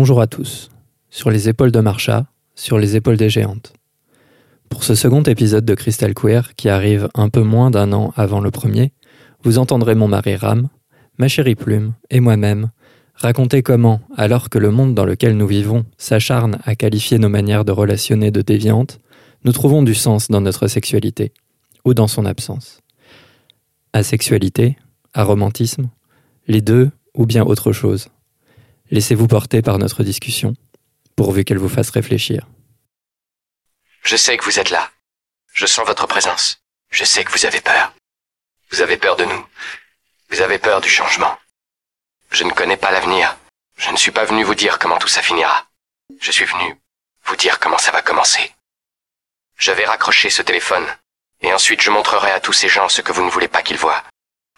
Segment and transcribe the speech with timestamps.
[0.00, 0.70] Bonjour à tous.
[1.10, 3.72] Sur les épaules de Marcha, sur les épaules des géantes.
[4.68, 8.38] Pour ce second épisode de Crystal Queer, qui arrive un peu moins d'un an avant
[8.38, 8.92] le premier,
[9.42, 10.68] vous entendrez mon mari Ram,
[11.18, 12.70] ma chérie Plume et moi-même
[13.14, 17.64] raconter comment, alors que le monde dans lequel nous vivons s'acharne à qualifier nos manières
[17.64, 19.00] de relationner de déviantes,
[19.42, 21.32] nous trouvons du sens dans notre sexualité,
[21.84, 22.82] ou dans son absence.
[23.92, 24.78] Asexualité,
[25.12, 25.90] aromantisme,
[26.46, 28.10] les deux ou bien autre chose.
[28.90, 30.54] Laissez-vous porter par notre discussion,
[31.14, 32.46] pourvu qu'elle vous fasse réfléchir.
[34.02, 34.90] Je sais que vous êtes là.
[35.52, 36.62] Je sens votre présence.
[36.90, 37.92] Je sais que vous avez peur.
[38.70, 39.46] Vous avez peur de nous.
[40.30, 41.36] Vous avez peur du changement.
[42.30, 43.36] Je ne connais pas l'avenir.
[43.76, 45.66] Je ne suis pas venu vous dire comment tout ça finira.
[46.20, 46.80] Je suis venu
[47.26, 48.54] vous dire comment ça va commencer.
[49.58, 50.86] Je vais raccrocher ce téléphone,
[51.42, 53.76] et ensuite je montrerai à tous ces gens ce que vous ne voulez pas qu'ils
[53.76, 54.02] voient.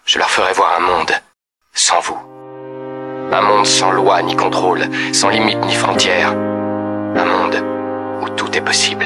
[0.04, 1.12] Je leur ferai voir un monde
[1.74, 2.39] sans vous.
[3.32, 4.80] Un monde sans loi ni contrôle,
[5.12, 6.34] sans limite ni frontières.
[7.16, 7.62] Un monde
[8.22, 9.04] où tout est possible.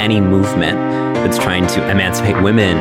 [0.00, 0.76] Any movement
[1.22, 2.76] that's trying to emancipate women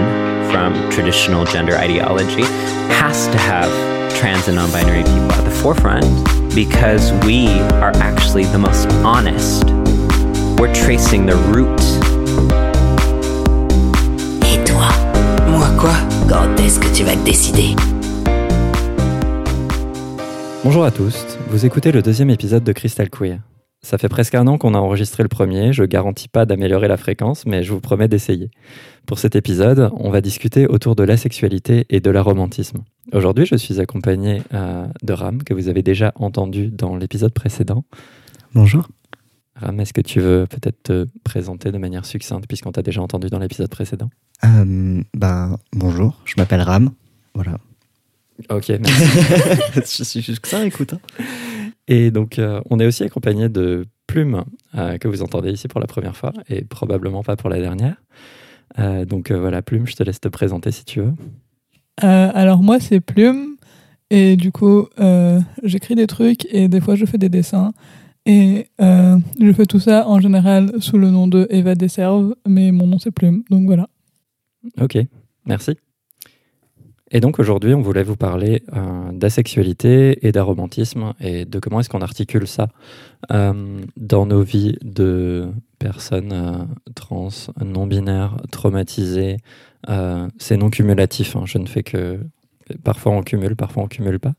[0.49, 2.41] from traditional gender ideology
[2.89, 3.69] has to have
[4.17, 6.05] trans and non binary people at the forefront
[6.55, 7.47] because we
[7.83, 9.63] are actually the most honest.
[10.59, 11.79] We're tracing the root.
[14.43, 14.89] Et toi
[15.47, 15.93] Moi quoi
[16.27, 17.75] Quand est-ce que tu vas te décider
[20.65, 23.39] Bonjour à tous, vous écoutez le deuxième épisode de Crystal Queer.
[23.83, 26.97] Ça fait presque un an qu'on a enregistré le premier, je garantis pas d'améliorer la
[26.97, 28.49] fréquence, mais je vous promets d'essayer.
[29.05, 32.79] Pour cet épisode, on va discuter autour de la sexualité et de l'aromantisme.
[33.13, 37.85] Aujourd'hui, je suis accompagné euh, de Ram, que vous avez déjà entendu dans l'épisode précédent.
[38.55, 38.87] Bonjour.
[39.57, 43.27] Ram, est-ce que tu veux peut-être te présenter de manière succincte, puisqu'on t'a déjà entendu
[43.27, 44.09] dans l'épisode précédent?
[44.43, 46.89] Euh, ben, bonjour, je m'appelle Ram.
[47.35, 47.59] Voilà.
[48.49, 49.97] Ok, merci.
[49.97, 50.93] je suis juste ça, écoute.
[50.93, 51.23] hein.
[51.87, 54.43] Et donc, euh, on est aussi accompagné de Plume,
[54.75, 57.95] euh, que vous entendez ici pour la première fois, et probablement pas pour la dernière.
[58.79, 61.13] Euh, donc euh, voilà, Plume, je te laisse te présenter si tu veux.
[62.03, 63.55] Euh, alors moi c'est Plume
[64.09, 67.71] et du coup euh, j'écris des trucs et des fois je fais des dessins
[68.25, 72.71] et euh, je fais tout ça en général sous le nom de Eva Desserve mais
[72.71, 73.87] mon nom c'est Plume donc voilà.
[74.81, 74.97] Ok,
[75.45, 75.77] merci.
[77.15, 81.87] Et donc aujourd'hui, on voulait vous parler euh, d'asexualité et d'aromantisme et de comment est-ce
[81.87, 82.67] qu'on articule ça
[83.31, 85.47] euh, dans nos vies de
[85.79, 87.29] personnes euh, trans,
[87.63, 89.37] non-binaires, traumatisées.
[90.39, 92.19] C'est non cumulatif, hein, je ne fais que...
[92.83, 94.33] Parfois on cumule, parfois on cumule pas.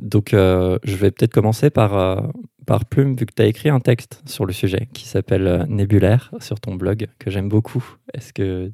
[0.00, 2.30] Donc je vais peut-être commencer par,
[2.64, 6.30] par Plume, vu que tu as écrit un texte sur le sujet qui s'appelle Nébulaire
[6.38, 7.84] sur ton blog, que j'aime beaucoup.
[8.14, 8.70] Est-ce que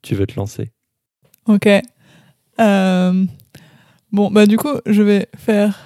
[0.00, 0.72] tu veux te lancer?
[1.46, 1.68] Ok.
[2.60, 3.24] Euh,
[4.12, 5.80] bon bah du coup je vais faire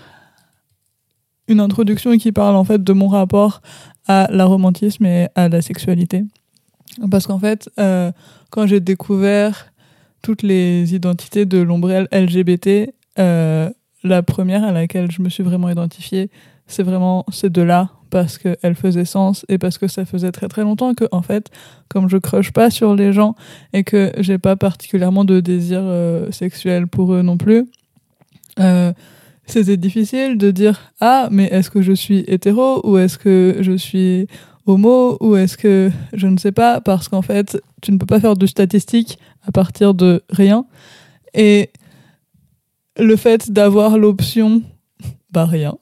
[1.48, 3.62] une introduction qui parle en fait de mon rapport
[4.08, 6.24] à l'aromantisme et à la sexualité.
[7.10, 8.10] Parce qu'en fait, euh,
[8.50, 9.72] quand j'ai découvert
[10.22, 13.70] toutes les identités de l'ombrelle LGBT, euh,
[14.02, 16.30] la première à laquelle je me suis vraiment identifiée,
[16.66, 20.62] c'est vraiment ces deux-là, parce qu'elles faisaient sens et parce que ça faisait très très
[20.62, 21.50] longtemps que, en fait,
[21.88, 23.34] comme je crush pas sur les gens
[23.72, 27.66] et que j'ai pas particulièrement de désir euh, sexuel pour eux non plus,
[28.58, 28.92] euh,
[29.46, 33.72] c'était difficile de dire ah mais est-ce que je suis hétéro ou est-ce que je
[33.72, 34.26] suis
[34.66, 36.80] homo ou est-ce que je ne sais pas?
[36.80, 40.66] Parce qu'en fait tu ne peux pas faire de statistiques à partir de rien.
[41.34, 41.70] Et
[42.98, 44.62] le fait d'avoir l'option
[45.30, 45.76] bah rien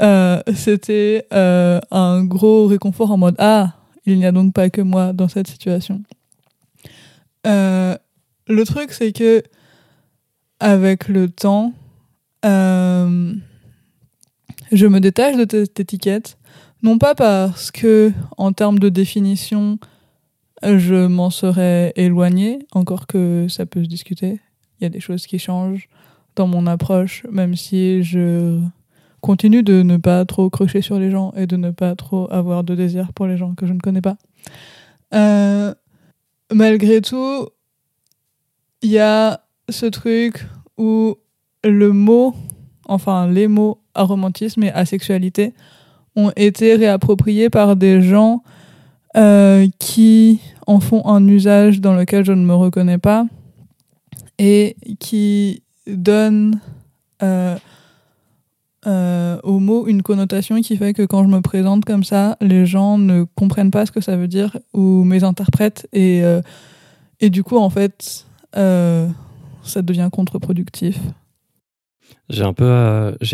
[0.00, 3.74] euh, c'était euh, un gros réconfort en mode ah
[4.06, 6.02] il n'y a donc pas que moi dans cette situation
[7.46, 7.96] Euh,
[8.46, 9.42] le truc c'est que
[10.60, 11.72] avec le temps
[14.72, 16.38] je me détache de cette étiquette,
[16.82, 19.78] non pas parce que, en termes de définition,
[20.62, 24.40] je m'en serais éloignée, encore que ça peut se discuter.
[24.80, 25.88] Il y a des choses qui changent
[26.36, 28.60] dans mon approche, même si je
[29.22, 32.64] continue de ne pas trop crocher sur les gens et de ne pas trop avoir
[32.64, 34.16] de désir pour les gens que je ne connais pas.
[35.14, 35.72] Euh,
[36.52, 37.48] malgré tout,
[38.82, 40.46] il y a ce truc
[40.76, 41.16] où
[41.64, 42.34] le mot,
[42.86, 45.54] enfin les mots aromantisme et asexualité
[46.16, 48.42] ont été réappropriés par des gens
[49.16, 53.26] euh, qui en font un usage dans lequel je ne me reconnais pas
[54.38, 56.60] et qui donnent
[57.22, 57.56] euh,
[58.84, 62.66] euh, au mot une connotation qui fait que quand je me présente comme ça, les
[62.66, 66.42] gens ne comprennent pas ce que ça veut dire ou mésinterprètent et, euh,
[67.20, 68.26] et du coup en fait
[68.56, 69.08] euh,
[69.62, 70.98] ça devient contre-productif.
[72.28, 72.68] J'ai un peu,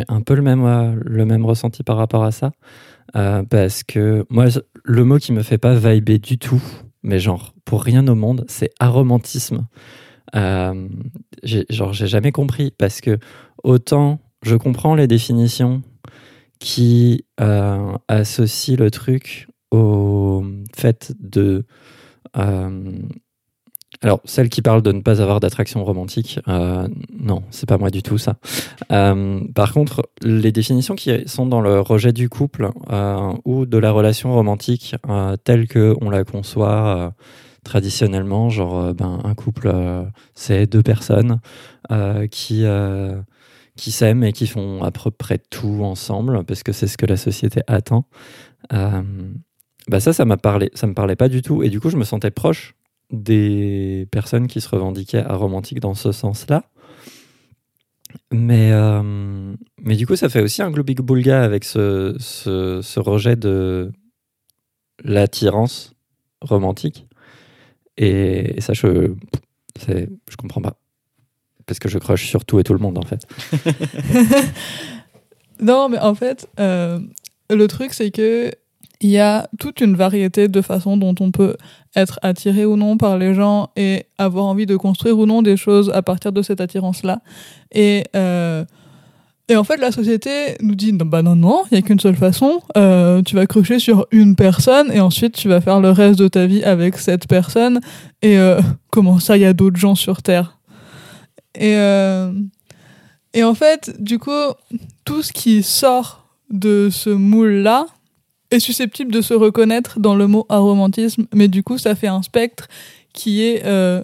[0.08, 2.52] un peu le même, le même ressenti par rapport à ça,
[3.12, 4.46] parce que moi,
[4.84, 6.62] le mot qui me fait pas vibrer du tout,
[7.02, 9.66] mais genre pour rien au monde, c'est aromantisme.
[10.34, 13.18] Genre, j'ai jamais compris parce que
[13.62, 15.82] autant je comprends les définitions
[16.58, 20.44] qui euh, associent le truc au
[20.74, 21.64] fait de
[22.36, 22.92] euh,
[24.00, 26.86] alors, celle qui parle de ne pas avoir d'attraction romantique, euh,
[27.18, 28.36] non, c'est pas moi du tout ça.
[28.92, 32.70] Euh, par contre, les définitions qui sont dans le rejet du couple
[33.44, 34.94] ou de la relation romantique
[35.42, 37.12] telle que on la conçoit
[37.64, 39.72] traditionnellement, genre ben, un couple,
[40.34, 41.40] c'est deux personnes
[42.30, 42.64] qui
[43.78, 47.06] qui s'aiment et qui font à peu près tout ensemble parce que c'est ce que
[47.06, 48.06] la société attend.
[48.72, 49.02] Euh,
[49.88, 51.96] bah ça, ça m'a parlé, ça me parlait pas du tout et du coup, je
[51.96, 52.74] me sentais proche
[53.10, 56.64] des personnes qui se revendiquaient aromantiques dans ce sens-là.
[58.32, 63.36] Mais, euh, mais du coup, ça fait aussi un globic boulga avec ce, ce, rejet
[63.36, 63.92] de
[65.04, 65.94] l'attirance
[66.40, 67.06] romantique.
[67.96, 69.14] Et, et ça, je,
[69.86, 70.78] je comprends pas.
[71.68, 73.24] Parce que je crush sur tout et tout le monde, en fait.
[75.60, 77.00] Non, mais en fait, euh,
[77.50, 78.50] le truc, c'est que
[79.00, 81.56] il y a toute une variété de façons dont on peut
[81.94, 85.56] être attiré ou non par les gens et avoir envie de construire ou non des
[85.56, 87.20] choses à partir de cette attirance-là.
[87.70, 88.64] Et, euh,
[89.48, 92.00] et en fait, la société nous dit non, bah non, non, il n'y a qu'une
[92.00, 92.60] seule façon.
[92.76, 96.26] Euh, tu vas crocher sur une personne et ensuite tu vas faire le reste de
[96.26, 97.78] ta vie avec cette personne.
[98.22, 98.36] Et
[98.90, 100.57] comment ça, il y a d'autres gens sur Terre?
[101.54, 102.32] Et, euh,
[103.34, 104.30] et en fait, du coup,
[105.04, 107.86] tout ce qui sort de ce moule-là
[108.50, 112.22] est susceptible de se reconnaître dans le mot aromantisme, mais du coup, ça fait un
[112.22, 112.68] spectre
[113.12, 114.02] qui est euh,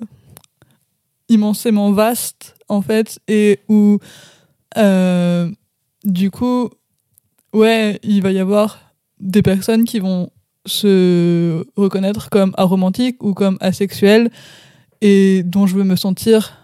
[1.29, 3.99] immensément vaste, en fait, et où,
[4.77, 5.51] euh,
[6.05, 6.71] du coup,
[7.53, 8.81] ouais, il va y avoir
[9.21, 10.31] des personnes qui vont
[10.67, 14.31] se reconnaître comme aromantiques ou comme asexuelles,
[15.01, 16.64] et dont je veux me sentir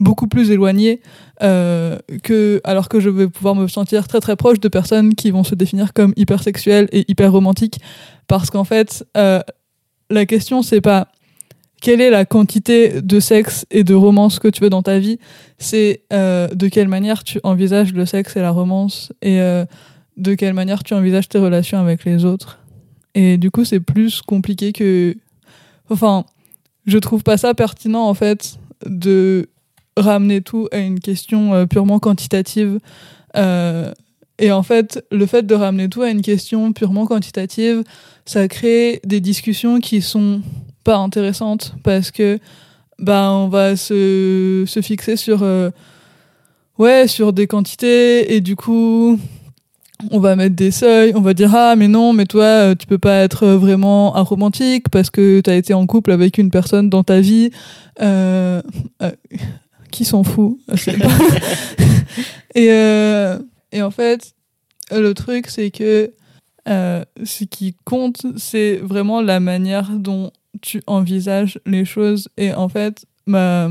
[0.00, 1.00] beaucoup plus éloignée
[1.42, 5.30] euh, que alors que je vais pouvoir me sentir très très proche de personnes qui
[5.30, 7.80] vont se définir comme hypersexuelles et hyper romantiques
[8.28, 9.40] parce qu'en fait euh,
[10.10, 11.08] la question c'est pas
[11.80, 15.18] quelle est la quantité de sexe et de romance que tu veux dans ta vie
[15.58, 19.64] c'est euh, de quelle manière tu envisages le sexe et la romance et euh,
[20.16, 22.58] de quelle manière tu envisages tes relations avec les autres.
[23.14, 25.16] Et du coup c'est plus compliqué que
[25.90, 26.24] enfin
[26.86, 29.48] je trouve pas ça pertinent en fait de
[29.98, 32.78] ramener tout à une question euh, purement quantitative.
[33.36, 33.92] Euh,
[34.38, 37.82] et en fait, le fait de ramener tout à une question purement quantitative,
[38.24, 40.42] ça crée des discussions qui sont
[40.84, 42.38] pas intéressantes parce que
[42.98, 45.70] bah on va se, fixer sur euh,
[47.06, 49.18] sur des quantités et du coup
[50.10, 52.98] on va mettre des seuils, on va dire ah mais non mais toi tu peux
[52.98, 54.24] pas être vraiment un
[54.90, 57.50] parce que tu as été en couple avec une personne dans ta vie
[59.90, 60.58] qui s'en fout?
[62.54, 63.38] Et euh,
[63.72, 64.34] et en fait
[64.90, 66.12] le truc c'est que
[66.68, 70.32] euh, ce qui compte c'est vraiment la manière dont
[70.62, 72.28] tu envisages les choses.
[72.36, 73.70] Et en fait ma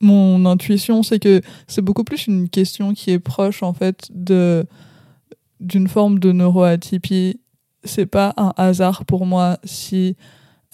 [0.00, 4.66] mon intuition c'est que c'est beaucoup plus une question qui est proche en fait de
[5.60, 7.40] d'une forme de neuroatypie.
[7.84, 10.16] C'est pas un hasard pour moi si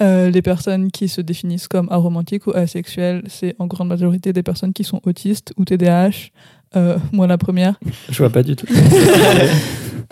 [0.00, 4.42] euh, les personnes qui se définissent comme aromantiques ou asexuelles, c'est en grande majorité des
[4.42, 6.30] personnes qui sont autistes ou TDAH.
[6.74, 7.78] Euh, moi, la première.
[8.08, 8.66] Je vois pas du tout.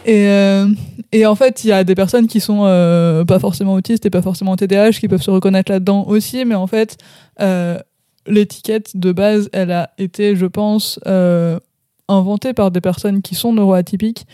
[0.07, 0.67] Et, euh,
[1.13, 2.61] et en fait, il y a des personnes qui sont
[3.29, 6.67] pas forcément autistes et pas forcément TDAH qui peuvent se reconnaître là-dedans aussi, mais en
[6.67, 6.97] fait,
[8.27, 10.99] l'étiquette de base, elle a été, je pense,
[12.09, 14.27] inventée par des personnes qui sont neuroatypiques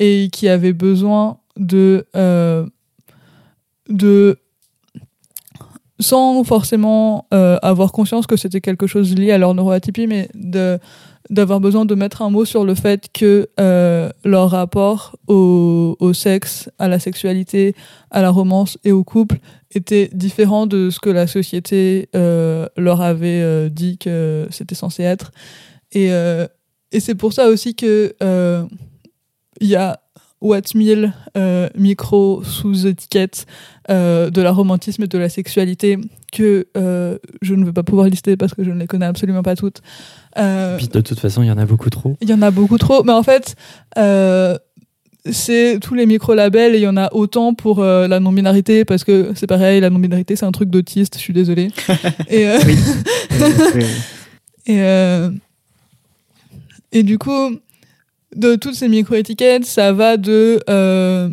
[0.00, 2.04] et qui avaient besoin de
[3.88, 4.38] de
[6.02, 10.78] sans forcément euh, avoir conscience que c'était quelque chose lié à leur neuroatypie, mais de
[11.30, 16.68] d'avoir besoin de mettre un mot sur le fait que euh, leur rapport au, sexe,
[16.80, 17.74] à la sexualité,
[18.10, 19.38] à la romance et au couple
[19.70, 25.30] était différent de ce que la société euh, leur avait dit que c'était censé être.
[25.92, 28.14] Et, et c'est pour ça aussi que
[29.60, 30.01] il y a
[30.42, 33.46] What's Mille euh, micro sous-étiquettes
[33.90, 35.98] euh, de la romantisme et de la sexualité
[36.32, 39.42] que euh, je ne veux pas pouvoir lister parce que je ne les connais absolument
[39.42, 39.80] pas toutes.
[40.38, 42.16] Euh, Puis de toute façon, il y en a beaucoup trop.
[42.20, 43.54] il y en a beaucoup trop, mais en fait,
[43.98, 44.58] euh,
[45.30, 49.04] c'est tous les micro-labels et il y en a autant pour euh, la non-binarité parce
[49.04, 51.68] que c'est pareil, la non-binarité c'est un truc d'autiste, je suis désolée.
[52.28, 52.74] et, euh, Oui,
[53.76, 53.84] oui.
[54.66, 55.30] et, euh,
[56.90, 57.56] et du coup,
[58.36, 61.28] de toutes ces micro-étiquettes, ça va de euh,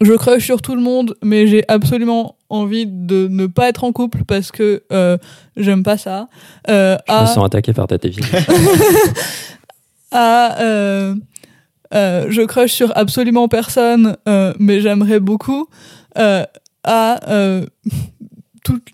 [0.00, 3.92] je crush sur tout le monde, mais j'ai absolument envie de ne pas être en
[3.92, 5.18] couple parce que euh,
[5.56, 6.28] j'aime pas ça.
[6.68, 8.38] Euh, Je me à- sens attaqué par ta définition.
[10.10, 11.14] à euh,
[11.94, 15.68] euh, je crush sur absolument personne, euh, mais j'aimerais beaucoup,
[16.18, 16.44] euh,
[16.84, 17.64] à euh,
[18.64, 18.88] toutes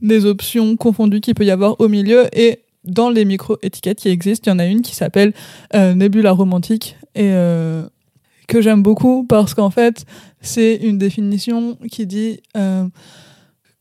[0.00, 2.26] les options confondues qu'il peut y avoir au milieu.
[2.36, 5.32] Et dans les micro-étiquettes qui existent, il y en a une qui s'appelle
[5.74, 6.96] euh, Nebula romantique.
[7.14, 7.86] Et euh,
[8.48, 10.04] que j'aime beaucoup parce qu'en fait,
[10.40, 12.86] c'est une définition qui dit euh,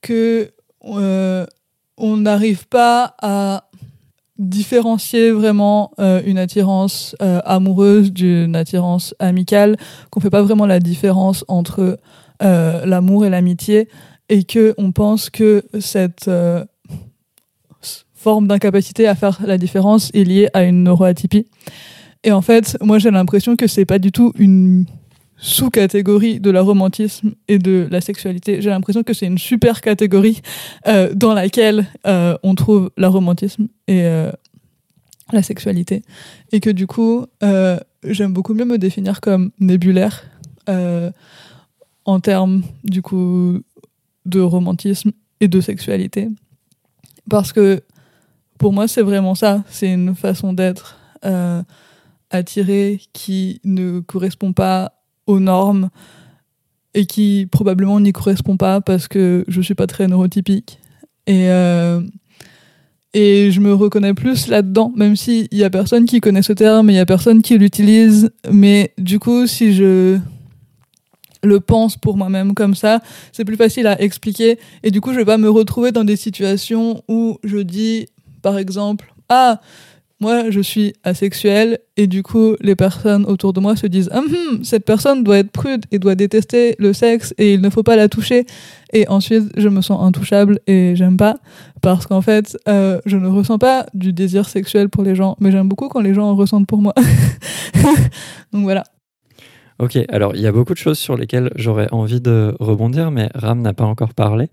[0.01, 0.51] que
[0.83, 3.69] on n'arrive pas à
[4.39, 9.77] différencier vraiment une attirance amoureuse d'une attirance amicale,
[10.09, 11.99] qu'on fait pas vraiment la différence entre
[12.39, 13.89] l'amour et l'amitié,
[14.29, 16.27] et que on pense que cette
[18.21, 21.47] forme d'incapacité à faire la différence est liée à une neuroatypie.
[22.23, 24.85] Et en fait, moi j'ai l'impression que c'est pas du tout une
[25.37, 28.61] sous-catégorie de la romantisme et de la sexualité.
[28.61, 30.41] J'ai l'impression que c'est une super catégorie
[30.87, 34.31] euh, dans laquelle euh, on trouve la romantisme et euh,
[35.33, 36.03] la sexualité.
[36.51, 37.25] Et que du coup,
[38.03, 40.25] j'aime beaucoup mieux me définir comme nébulaire
[42.05, 43.61] en termes du coup
[44.25, 46.29] de romantisme et de sexualité.
[47.29, 47.81] Parce que
[48.61, 49.63] pour moi, c'est vraiment ça.
[49.71, 51.63] C'est une façon d'être euh,
[52.29, 54.93] attiré qui ne correspond pas
[55.25, 55.89] aux normes
[56.93, 60.77] et qui probablement n'y correspond pas parce que je suis pas très neurotypique.
[61.25, 62.01] Et, euh,
[63.15, 66.91] et je me reconnais plus là-dedans, même s'il y a personne qui connaît ce terme,
[66.91, 68.29] il y a personne qui l'utilise.
[68.51, 70.19] Mais du coup, si je
[71.43, 73.01] le pense pour moi-même comme ça,
[73.31, 74.59] c'est plus facile à expliquer.
[74.83, 78.05] Et du coup, je vais pas me retrouver dans des situations où je dis,
[78.41, 79.59] par exemple, ah,
[80.21, 84.25] moi, je suis asexuel, et du coup, les personnes autour de moi se disent, Hum,
[84.25, 87.81] hum, cette personne doit être prude et doit détester le sexe, et il ne faut
[87.81, 88.45] pas la toucher.
[88.93, 91.37] Et ensuite, je me sens intouchable et j'aime pas,
[91.81, 95.51] parce qu'en fait, euh, je ne ressens pas du désir sexuel pour les gens, mais
[95.51, 96.93] j'aime beaucoup quand les gens en ressentent pour moi.
[98.53, 98.83] Donc voilà.
[99.81, 103.29] Ok, alors il y a beaucoup de choses sur lesquelles j'aurais envie de rebondir, mais
[103.33, 104.47] Ram n'a pas encore parlé.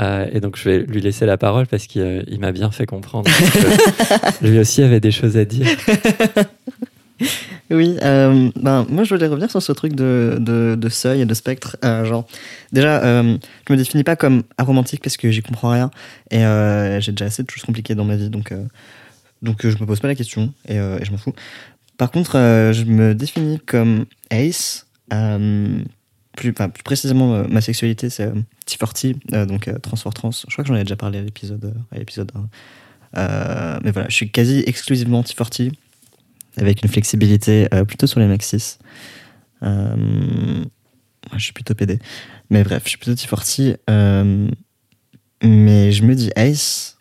[0.00, 2.84] Euh, et donc je vais lui laisser la parole parce qu'il euh, m'a bien fait
[2.84, 5.68] comprendre que lui aussi avait des choses à dire.
[7.70, 11.24] Oui, euh, ben, moi je voulais revenir sur ce truc de, de, de seuil et
[11.24, 11.76] de spectre.
[11.84, 12.26] Euh, genre,
[12.72, 13.38] déjà, euh,
[13.68, 15.92] je me définis pas comme aromantique parce que j'y comprends rien
[16.32, 16.40] et
[17.00, 18.52] j'ai déjà assez de choses compliquées dans ma vie, donc,
[19.40, 21.32] donc je me pose pas la question et, et je m'en fous.
[21.96, 24.86] Par contre, euh, je me définis comme ace.
[25.12, 25.82] euh,
[26.36, 28.34] plus, précisément, euh, ma sexualité c'est euh,
[28.66, 29.96] T40, euh, donc euh, trans.
[29.96, 32.48] Je crois que j'en ai déjà parlé à l'épisode à l'épisode 1.
[33.16, 35.70] Euh, mais voilà, je suis quasi exclusivement T40
[36.56, 38.78] avec une flexibilité plutôt sur les Maxis.
[39.62, 40.64] Je
[41.38, 41.98] suis plutôt PD.
[42.50, 43.76] Mais bref, je suis plutôt T40.
[43.90, 44.48] euh,
[45.42, 46.93] mais je me dis Ace,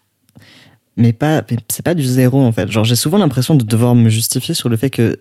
[0.98, 2.70] mais pas, c'est pas du zéro en fait.
[2.72, 5.20] Genre, j'ai souvent l'impression de devoir me justifier sur le fait que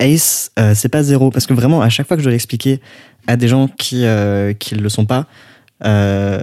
[0.00, 1.30] Ace, euh, c'est pas zéro.
[1.30, 2.80] Parce que vraiment, à chaque fois que je dois l'expliquer
[3.26, 5.26] à des gens qui, euh, qui le sont pas,
[5.84, 6.42] euh,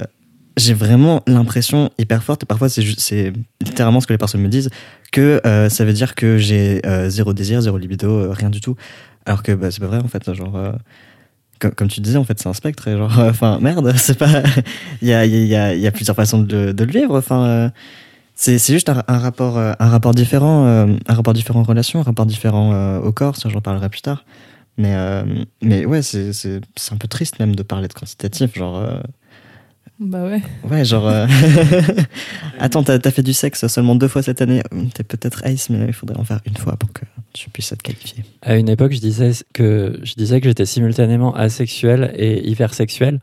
[0.56, 4.70] j'ai vraiment l'impression hyper forte, et parfois c'est littéralement ce que les personnes me disent,
[5.12, 8.76] que euh, ça veut dire que j'ai zéro désir, zéro libido, rien du tout.
[9.26, 10.34] Alors que bah, c'est pas vrai en fait.
[10.34, 10.74] Genre,
[11.60, 12.88] comme, tu disais, en fait, c'est un spectre.
[12.88, 14.42] et Genre, enfin, merde, c'est pas.
[15.02, 17.18] Il y a, y, a, il y a plusieurs façons de, de le vivre.
[17.18, 17.72] Enfin,
[18.38, 22.04] c'est juste un, un rapport, euh, un rapport différent, euh, un rapport différent aux un
[22.04, 23.36] rapport différent euh, au corps.
[23.36, 24.26] Ça, j'en parlerai plus tard.
[24.78, 24.96] Mais,
[25.64, 26.30] mais ouais, c'est
[26.92, 28.56] un peu triste même de parler de quantitatif.
[28.56, 29.02] Genre,
[30.00, 30.42] Bah ouais.
[30.70, 31.08] ouais, genre.
[31.08, 31.26] euh,
[32.60, 34.62] Attends, t'as as fait du sexe seulement deux fois cette année.
[34.94, 37.02] T'es peut-être ace, mais il faudrait en faire une fois pour que
[37.34, 38.24] tu puisses être qualifié.
[38.44, 43.20] À une époque, je disais que je disais que j'étais simultanément asexuel et hypersexuel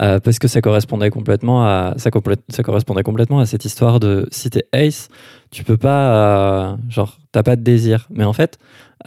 [0.00, 4.00] euh, parce que ça correspondait complètement à ça, complè- ça correspondait complètement à cette histoire
[4.00, 5.08] de si t'es ace,
[5.50, 8.06] tu peux pas euh, genre t'as pas de désir.
[8.10, 8.58] Mais en fait,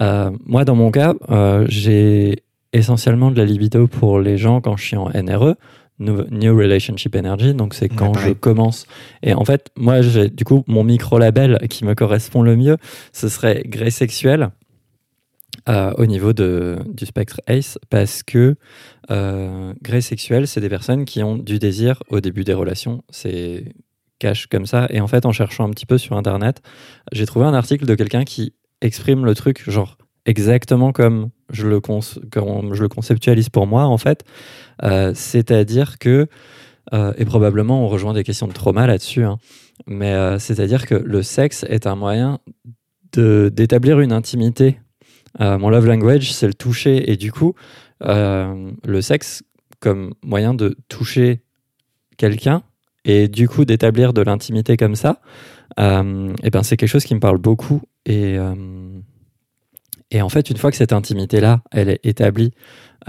[0.02, 2.44] euh, moi dans mon cas, euh, j'ai
[2.74, 5.56] essentiellement de la libido pour les gens quand je suis en NRE.
[6.00, 8.86] New Relationship Energy, donc c'est Ouais, quand je commence.
[9.24, 12.78] Et en fait, moi, j'ai du coup mon micro-label qui me correspond le mieux,
[13.14, 14.50] ce serait Grey Sexuel
[15.70, 18.56] euh, au niveau de, du spectre ACE parce que
[19.12, 23.04] euh, grey sexuel, c'est des personnes qui ont du désir au début des relations.
[23.10, 23.66] C'est
[24.20, 24.88] cache comme ça.
[24.90, 26.62] Et en fait, en cherchant un petit peu sur Internet,
[27.12, 31.80] j'ai trouvé un article de quelqu'un qui exprime le truc genre exactement comme je le,
[31.80, 34.24] comme je le conceptualise pour moi, en fait.
[34.84, 36.28] Euh, C'est-à-dire que,
[36.94, 39.40] euh, et probablement on rejoint des questions de trauma là-dessus, hein,
[39.88, 42.40] mais euh, c'est-à-dire que le sexe est un moyen
[43.14, 44.80] de- d'établir une intimité.
[45.40, 47.12] Mon love language, c'est le toucher.
[47.12, 47.54] Et du coup,
[48.02, 49.44] le sexe
[49.80, 51.44] comme moyen de toucher
[52.18, 52.64] quelqu'un
[53.06, 55.22] et du coup d'établir de l'intimité comme ça,
[55.78, 57.84] et ben c'est quelque chose qui me parle beaucoup.
[58.08, 58.40] Et,
[60.12, 62.52] et en fait, une fois que cette intimité-là, elle est établie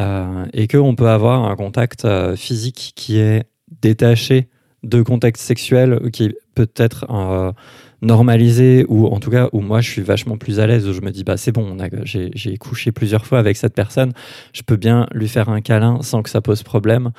[0.01, 3.45] euh, et qu'on peut avoir un contact euh, physique qui est
[3.83, 4.49] détaché
[4.83, 7.53] de contexte sexuel, qui peut être euh,
[8.01, 11.01] normalisé, ou en tout cas où moi je suis vachement plus à l'aise, où je
[11.01, 14.13] me dis, bah c'est bon, j'ai couché plusieurs fois avec cette personne,
[14.53, 17.11] je peux bien lui faire un câlin sans que ça pose problème,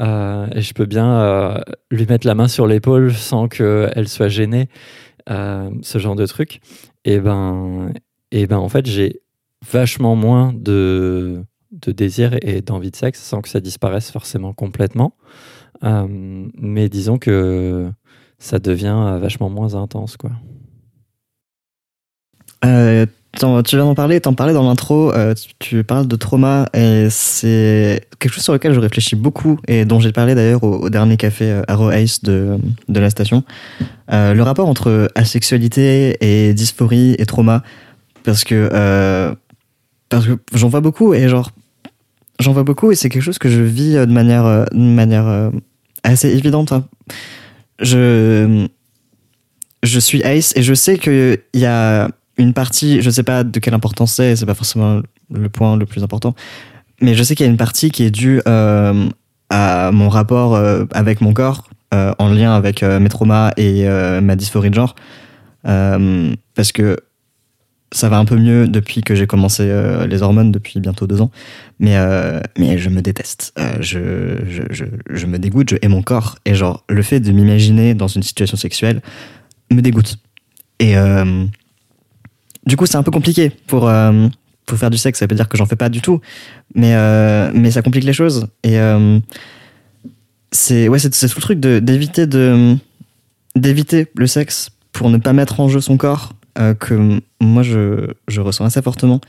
[0.00, 1.58] euh, et je peux bien
[1.90, 4.68] lui mettre la main sur l'épaule sans qu'elle soit gênée,
[5.26, 6.60] ce genre de truc.
[7.06, 7.92] Et ben,
[8.30, 9.22] et ben en fait, j'ai
[9.64, 15.14] vachement moins de, de désir et d'envie de sexe sans que ça disparaisse forcément complètement.
[15.84, 16.06] Euh,
[16.58, 17.90] mais disons que
[18.38, 20.30] ça devient euh, vachement moins intense, quoi.
[22.64, 23.06] Euh,
[23.38, 25.12] tu viens d'en parler, t'en parlais dans l'intro,
[25.58, 30.00] tu, parles de trauma et c'est quelque chose sur lequel je réfléchis beaucoup et dont
[30.00, 32.56] j'ai parlé d'ailleurs au, dernier café Arrow Ace de,
[32.88, 33.44] de la station.
[34.08, 37.62] Le rapport entre asexualité et dysphorie et trauma
[38.24, 39.36] parce que
[40.08, 41.50] parce que j'en vois beaucoup et genre
[42.40, 44.78] j'en vois beaucoup et c'est quelque chose que je vis euh, de manière euh, de
[44.78, 45.50] manière euh,
[46.02, 46.72] assez évidente.
[46.72, 46.86] hein.
[47.80, 48.66] Je
[49.82, 52.08] je suis ace et je sais que il y a
[52.38, 55.86] une partie, je sais pas de quelle importance c'est, c'est pas forcément le point le
[55.86, 56.34] plus important,
[57.00, 60.56] mais je sais qu'il y a une partie qui est due à mon rapport
[60.92, 63.88] avec mon corps, en lien avec mes traumas et
[64.20, 64.96] ma dysphorie de genre,
[65.62, 66.98] parce que
[67.92, 71.20] ça va un peu mieux depuis que j'ai commencé euh, les hormones depuis bientôt deux
[71.20, 71.30] ans,
[71.78, 76.02] mais euh, mais je me déteste, Euh, je, je, je, me dégoûte, je hais mon
[76.02, 79.02] corps et genre le fait de m'imaginer dans une situation sexuelle
[79.70, 80.16] me dégoûte
[80.78, 80.94] et
[82.66, 83.90] du coup, c'est un peu compliqué pour,
[84.66, 85.20] pour faire du sexe.
[85.20, 86.20] Ça veut dire que j'en fais pas du tout.
[86.74, 86.94] Mais,
[87.52, 88.46] mais ça complique les choses.
[88.62, 88.76] Et
[90.52, 92.76] c'est ouais, c'est tout le truc d'éviter de,
[93.54, 98.12] d'éviter le sexe pour ne pas mettre en jeu son corps euh, que moi, je,
[98.28, 99.20] je ressens assez fortement.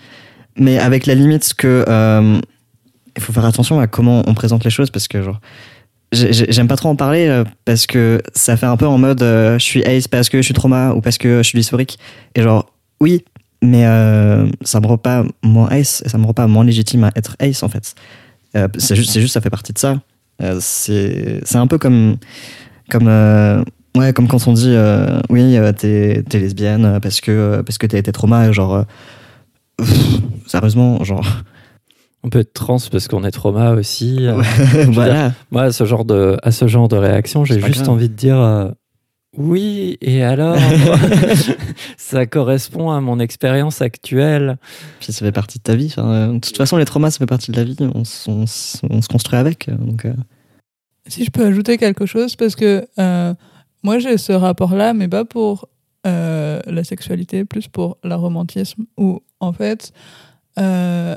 [0.57, 2.39] Mais avec la limite que euh,
[3.15, 5.39] il faut faire attention à comment on présente les choses parce que genre
[6.11, 8.97] j'ai- j'ai- j'aime pas trop en parler euh, parce que ça fait un peu en
[8.97, 11.99] mode je suis ace parce que je suis trauma ou parce que je suis dysphorique
[12.33, 13.23] et genre oui,
[13.61, 13.83] mais
[14.63, 17.35] ça me rend pas moins ace et ça me rend pas moins légitime à être
[17.39, 17.93] ace en fait.
[18.77, 20.01] C'est juste, c'est juste, ça fait partie de ça.
[20.59, 22.17] C'est, c'est un peu comme,
[22.89, 23.07] comme,
[23.97, 27.77] ouais, comme quand on dit, euh, oui, euh, t'es, lesbienne euh, parce que, euh, parce
[27.77, 28.83] que t'as été trauma, et genre, euh,
[29.77, 31.25] pff, sérieusement, genre,
[32.23, 34.25] On peut être trans parce qu'on est trauma aussi.
[34.27, 34.41] Euh,
[34.89, 35.33] voilà.
[35.51, 37.89] Moi, à ce genre de, à ce genre de réaction, j'ai juste grave.
[37.89, 38.69] envie de dire euh,
[39.37, 40.57] oui, et alors?
[41.97, 44.57] Ça correspond à mon expérience actuelle.
[44.99, 45.87] Puis ça fait partie de ta vie.
[45.87, 47.75] Enfin, euh, de toute façon, les traumas, ça fait partie de la vie.
[47.79, 49.69] On, se construit avec.
[49.69, 50.13] Donc, euh,
[51.07, 53.33] Si je peux ajouter quelque chose, parce que euh,
[53.87, 55.69] moi j'ai ce rapport-là, mais pas pour
[56.05, 59.93] euh, la sexualité, plus pour l'aromantisme, où en fait,
[60.59, 61.15] euh,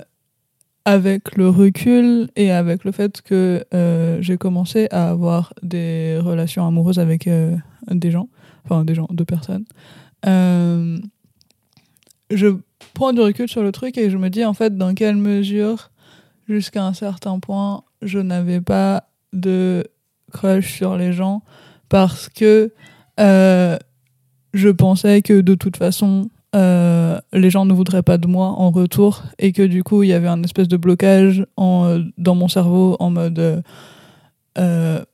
[0.85, 6.65] avec le recul et avec le fait que euh, j'ai commencé à avoir des relations
[6.65, 7.29] amoureuses avec
[7.89, 8.29] des gens,
[8.65, 9.65] enfin des gens, deux personnes,
[12.31, 12.57] je
[12.95, 15.91] prends du recul sur le truc et je me dis en fait dans quelle mesure,
[16.49, 19.85] jusqu'à un certain point, je n'avais pas de
[20.31, 21.43] crush sur les gens
[21.91, 22.73] parce que
[23.19, 23.77] euh,
[24.55, 28.71] je pensais que de toute façon euh, les gens ne voudraient pas de moi en
[28.71, 32.49] retour et que du coup il y avait un espèce de blocage euh, dans mon
[32.49, 33.63] cerveau en mode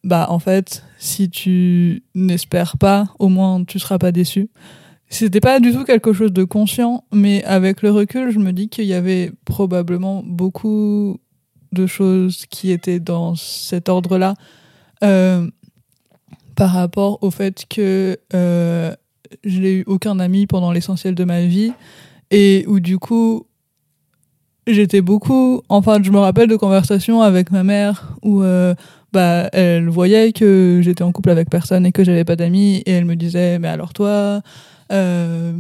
[0.03, 4.49] bah en fait si tu n'espères pas au moins tu seras pas déçu.
[5.09, 8.69] C'était pas du tout quelque chose de conscient mais avec le recul je me dis
[8.69, 11.19] qu'il y avait probablement beaucoup
[11.73, 14.35] de choses qui étaient dans cet ordre là
[15.05, 15.49] euh,
[16.57, 18.95] par rapport au fait que euh,
[19.45, 21.73] je n'ai eu aucun ami pendant l'essentiel de ma vie
[22.31, 23.47] et où du coup
[24.67, 28.75] j'étais beaucoup enfin je me rappelle de conversations avec ma mère où euh,
[29.13, 32.91] bah elle voyait que j'étais en couple avec personne et que j'avais pas d'amis et
[32.91, 34.41] elle me disait mais alors toi
[34.93, 35.53] euh,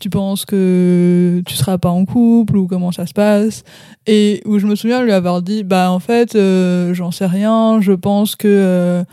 [0.00, 3.64] tu penses que tu seras pas en couple ou comment ça se passe?
[4.06, 7.80] Et où je me souviens lui avoir dit bah en fait euh, j'en sais rien
[7.80, 9.04] je pense que euh,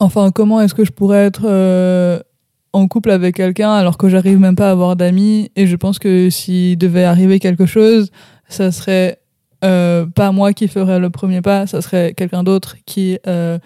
[0.00, 2.18] enfin comment est-ce que je pourrais être euh,
[2.72, 5.98] en couple avec quelqu'un alors que j'arrive même pas à avoir d'amis et je pense
[5.98, 8.10] que s'il devait arriver quelque chose
[8.48, 9.18] ça serait
[9.64, 13.58] euh, pas moi qui ferais le premier pas ça serait quelqu'un d'autre qui euh,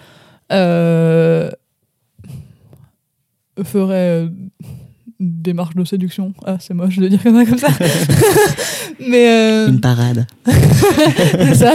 [3.65, 4.29] ferait
[5.21, 6.33] démarche de séduction.
[6.45, 7.69] Ah, c'est moche de dire comme ça.
[9.01, 10.27] Mais euh, Une parade.
[10.47, 11.75] c'est ça.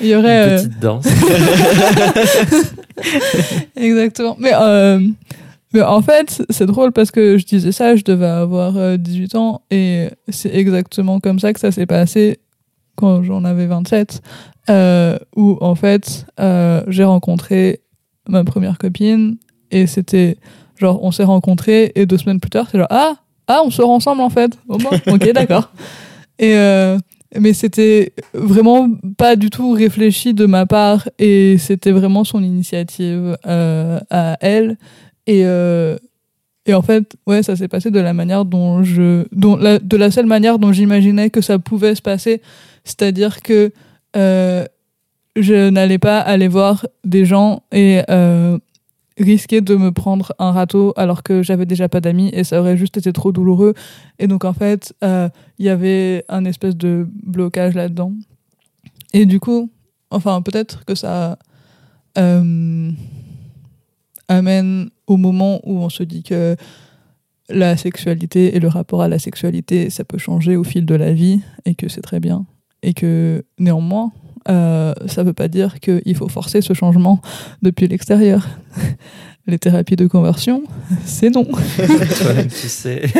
[0.00, 0.44] Il y aurait.
[0.44, 1.06] Une euh, petite danse.
[3.76, 4.36] Exactement.
[4.38, 5.00] Mais, euh,
[5.72, 9.34] mais en fait, c'est drôle parce que je disais ça, je devais avoir euh, 18
[9.36, 12.40] ans et c'est exactement comme ça que ça s'est passé
[12.96, 14.20] quand j'en avais 27,
[14.68, 17.80] euh, où en fait, euh, j'ai rencontré
[18.28, 19.38] ma première copine
[19.70, 20.36] et c'était
[20.80, 23.14] genre, on s'est rencontrés et deux semaines plus tard, c'est genre, ah,
[23.46, 24.52] ah, on sort ensemble en fait.
[24.68, 25.70] Ok, d'accord.
[26.38, 26.54] Et.
[26.54, 26.98] euh,
[27.38, 33.36] mais c'était vraiment pas du tout réfléchi de ma part et c'était vraiment son initiative
[33.46, 34.76] euh, à elle
[35.28, 35.96] et euh,
[36.66, 39.96] et en fait ouais ça s'est passé de la manière dont je dont la, de
[39.96, 42.42] la seule manière dont j'imaginais que ça pouvait se passer
[42.82, 43.70] c'est-à-dire que
[45.36, 48.58] je n'allais pas aller voir des gens et euh,
[49.20, 52.76] risquer de me prendre un râteau alors que j'avais déjà pas d'amis et ça aurait
[52.76, 53.74] juste été trop douloureux
[54.18, 55.28] et donc en fait euh,
[55.58, 58.12] il y avait un espèce de blocage là-dedans.
[59.12, 59.70] Et du coup,
[60.10, 61.38] enfin, peut-être que ça
[62.18, 62.90] euh,
[64.28, 66.56] amène au moment où on se dit que
[67.48, 71.12] la sexualité et le rapport à la sexualité, ça peut changer au fil de la
[71.12, 72.46] vie et que c'est très bien.
[72.82, 74.12] Et que néanmoins,
[74.48, 77.20] euh, ça ne veut pas dire qu'il faut forcer ce changement
[77.62, 78.48] depuis l'extérieur.
[79.46, 80.62] Les thérapies de conversion,
[81.04, 81.44] c'est non.
[81.44, 83.02] Toi-même, tu sais.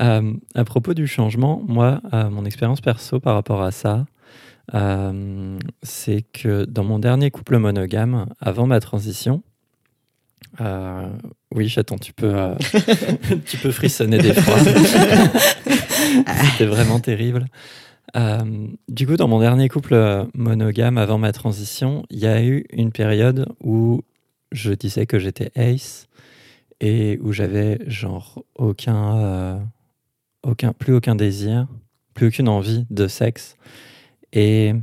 [0.00, 4.06] Euh, à propos du changement, moi, euh, mon expérience perso par rapport à ça,
[4.74, 9.44] euh, c'est que dans mon dernier couple monogame, avant ma transition,
[10.60, 11.08] euh,
[11.54, 12.54] oui, chaton, tu peux, euh,
[13.46, 14.58] tu peux frissonner des fois.
[16.52, 17.46] C'était vraiment terrible.
[18.16, 22.42] Euh, du coup, dans mon dernier couple euh, monogame avant ma transition, il y a
[22.42, 24.02] eu une période où
[24.52, 26.06] je disais que j'étais ace
[26.80, 29.58] et où j'avais genre aucun, euh,
[30.44, 31.66] aucun, plus aucun désir,
[32.14, 33.56] plus aucune envie de sexe.
[34.32, 34.74] Et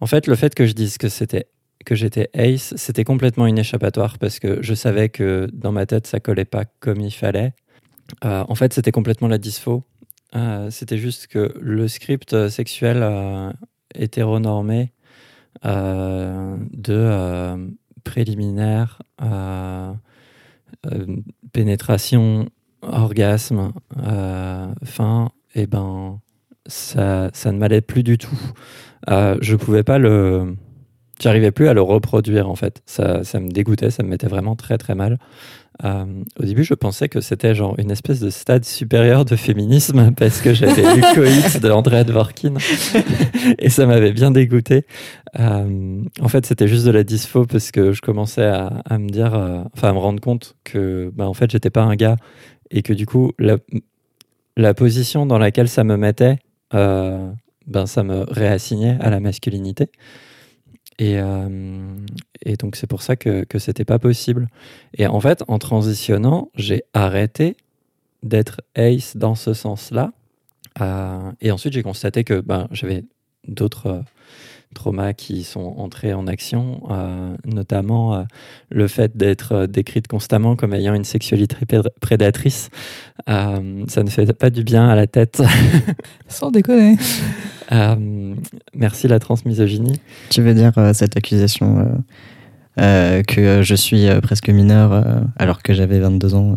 [0.00, 1.46] en fait, le fait que je dise que c'était
[1.84, 6.06] que j'étais ace, c'était complètement une échappatoire parce que je savais que dans ma tête
[6.06, 7.54] ça collait pas comme il fallait.
[8.22, 9.84] En fait, c'était complètement la dyspo.
[10.36, 13.50] Euh, c'était juste que le script euh, sexuel euh,
[13.94, 14.92] hétéronormé
[15.64, 17.56] de
[18.04, 19.02] préliminaire,
[21.52, 22.48] pénétration,
[22.82, 23.72] orgasme,
[24.84, 26.20] fin, et ben
[26.66, 28.38] ça, ça ne m'allait plus du tout.
[29.08, 30.54] Je pouvais pas le,
[31.20, 32.82] j'arrivais plus à le reproduire en fait.
[32.86, 35.18] Ça, ça me dégoûtait, ça me mettait vraiment très très mal.
[35.84, 36.04] Euh,
[36.40, 40.40] au début, je pensais que c'était genre une espèce de stade supérieur de féminisme parce
[40.40, 42.54] que j'avais lu Coït de Andrea Dworkin
[43.58, 44.86] et ça m'avait bien dégoûté.
[45.38, 49.08] Euh, en fait, c'était juste de la dyspho parce que je commençais à, à me
[49.08, 52.16] dire, euh, enfin à me rendre compte que bah, en fait, j'étais pas un gars
[52.70, 53.56] et que du coup, la,
[54.56, 56.38] la position dans laquelle ça me mettait,
[56.72, 59.90] ben, ça me réassignait à la masculinité.
[60.98, 61.48] Et, euh,
[62.44, 64.48] et donc, c'est pour ça que, que c'était pas possible.
[64.94, 67.56] Et en fait, en transitionnant, j'ai arrêté
[68.22, 70.12] d'être ace dans ce sens-là.
[70.80, 73.04] Euh, et ensuite, j'ai constaté que ben, j'avais
[73.46, 74.00] d'autres euh,
[74.74, 78.26] traumas qui sont entrés en action, euh, notamment
[78.70, 82.70] le fait d'être décrite constamment comme ayant une sexualité pré- prédatrice.
[83.26, 85.42] Ça ne fait pas du bien à la tête.
[86.28, 86.96] Sans déconner.
[87.72, 88.34] Euh,
[88.74, 90.00] merci la transmisogynie.
[90.30, 92.02] Tu veux dire euh, cette accusation
[92.78, 95.04] euh, que je suis presque mineur
[95.36, 96.56] alors que j'avais 22 ans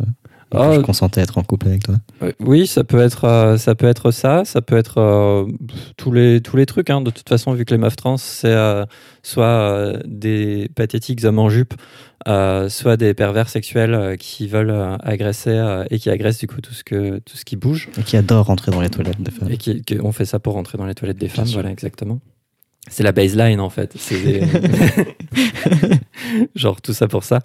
[0.51, 0.73] que Oh.
[0.73, 1.95] je consentais à être en couple avec toi
[2.39, 5.45] Oui, ça peut être euh, ça peut être ça, ça peut être euh,
[5.97, 6.89] tous les tous les trucs.
[6.89, 7.01] hein.
[7.01, 8.85] De toute façon, vu que les meufs trans, c'est euh,
[9.23, 11.73] soit euh, des pathétiques hommes en jupe,
[12.25, 17.19] soit des pervers sexuels qui veulent agresser et qui agressent du coup tout ce que
[17.19, 19.49] tout ce qui bouge et qui adore rentrer dans les toilettes de femmes.
[19.51, 21.45] et qui, qui- on fait ça pour rentrer dans les toilettes des femmes.
[21.53, 22.19] Voilà, exactement.
[22.89, 23.95] C'est la baseline en fait.
[24.11, 24.41] Des-
[26.55, 27.39] genre tout ça pour ça.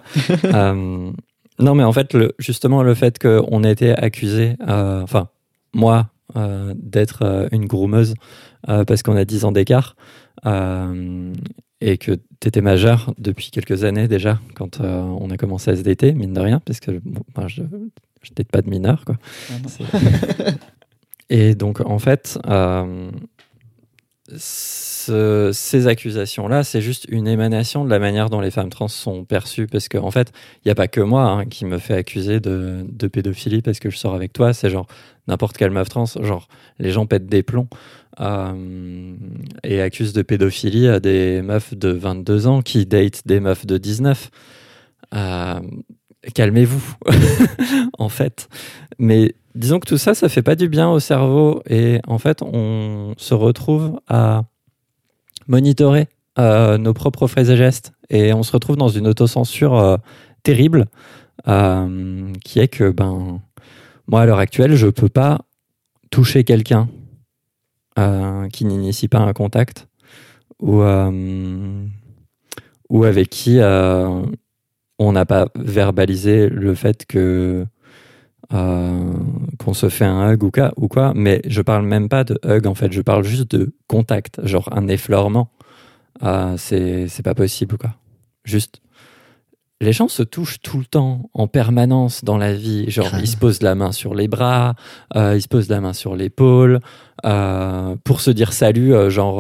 [1.59, 5.29] Non, mais en fait, le, justement, le fait qu'on ait été accusé, euh, enfin,
[5.75, 8.15] moi, euh, d'être euh, une groomeuse
[8.67, 9.95] parce qu'on a 10 ans d'écart
[10.45, 15.83] et que tu étais majeur depuis quelques années déjà quand on a commencé à se
[15.83, 17.63] dater, mine de rien, parce que bon, ben, je
[18.35, 19.19] date pas de mineur, quoi.
[21.31, 22.41] Et donc, en fait,
[24.37, 29.25] ce- ces accusations-là, c'est juste une émanation de la manière dont les femmes trans sont
[29.25, 29.67] perçues.
[29.67, 30.33] Parce qu'en en fait,
[30.65, 33.79] il n'y a pas que moi hein, qui me fait accuser de, de pédophilie parce
[33.79, 34.53] que je sors avec toi.
[34.53, 34.87] C'est genre
[35.29, 36.07] n'importe quelle meuf trans.
[36.07, 37.69] Genre, les gens pètent des plombs
[38.21, 39.15] euh,
[39.63, 43.79] et accusent de pédophilie à des meufs de 22 ans qui datent des meufs de
[43.79, 44.31] 19.
[45.15, 45.61] Euh,
[46.35, 46.95] calmez-vous,
[47.99, 48.49] en fait.
[48.99, 51.63] Mais disons que tout ça, ça fait pas du bien au cerveau.
[51.69, 54.45] Et en fait, on se retrouve à
[55.49, 56.09] monitorer
[56.39, 57.93] euh, nos propres phrases et gestes.
[58.11, 59.97] Et on se retrouve dans une autocensure euh,
[60.43, 60.87] terrible,
[61.49, 63.41] euh, qui est que, ben,
[64.07, 65.41] moi, à l'heure actuelle, je peux pas
[66.11, 66.89] toucher quelqu'un
[68.53, 69.89] qui n'initie pas un contact
[70.61, 71.89] ou, avec
[73.31, 73.59] qui
[74.99, 77.67] on n'a pas verbalisé le fait que
[78.53, 79.13] euh,
[79.59, 82.39] qu'on se fait un hug ou quoi, ou quoi, mais je parle même pas de
[82.45, 85.51] hug en fait, je parle juste de contact, genre un effleurement.
[86.23, 87.91] Euh, c'est c'est pas possible quoi.
[88.45, 88.81] Juste.
[89.83, 92.91] Les gens se touchent tout le temps, en permanence dans la vie.
[92.91, 94.75] Genre, ils se posent la main sur les bras,
[95.15, 96.81] euh, ils se posent la main sur l'épaule,
[97.27, 99.37] euh, pour se dire salut, euh, genre,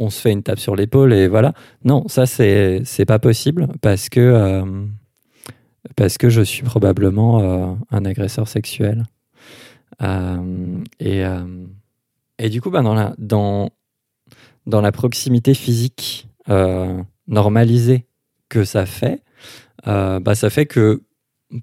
[0.00, 1.54] on se fait une tape sur l'épaule et voilà.
[1.84, 4.62] Non, ça, c'est c'est pas possible parce que,
[5.96, 9.04] parce que je suis probablement euh, un agresseur sexuel.
[10.02, 11.66] Euh, et, euh,
[12.38, 12.82] et du coup, bah,
[13.18, 13.70] dans,
[14.66, 16.28] la, proximité physique
[17.26, 18.06] normalisée
[18.48, 19.22] que ça fait,
[19.84, 21.02] bah, ça fait que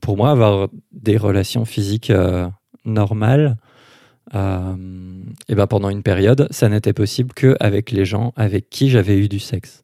[0.01, 2.11] pour moi, avoir des relations physiques
[2.85, 3.57] normales,
[4.33, 9.29] et ben pendant une période, ça n'était possible qu'avec les gens avec qui j'avais eu
[9.29, 9.83] du sexe.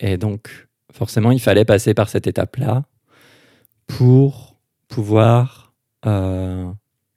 [0.00, 2.84] Et donc, forcément, il fallait passer par cette étape-là
[3.86, 4.56] pour
[4.88, 5.72] pouvoir
[6.06, 6.70] euh,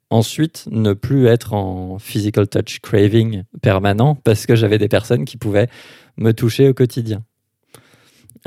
[0.09, 5.37] ensuite ne plus être en physical touch craving permanent parce que j'avais des personnes qui
[5.37, 5.69] pouvaient
[6.17, 7.23] me toucher au quotidien.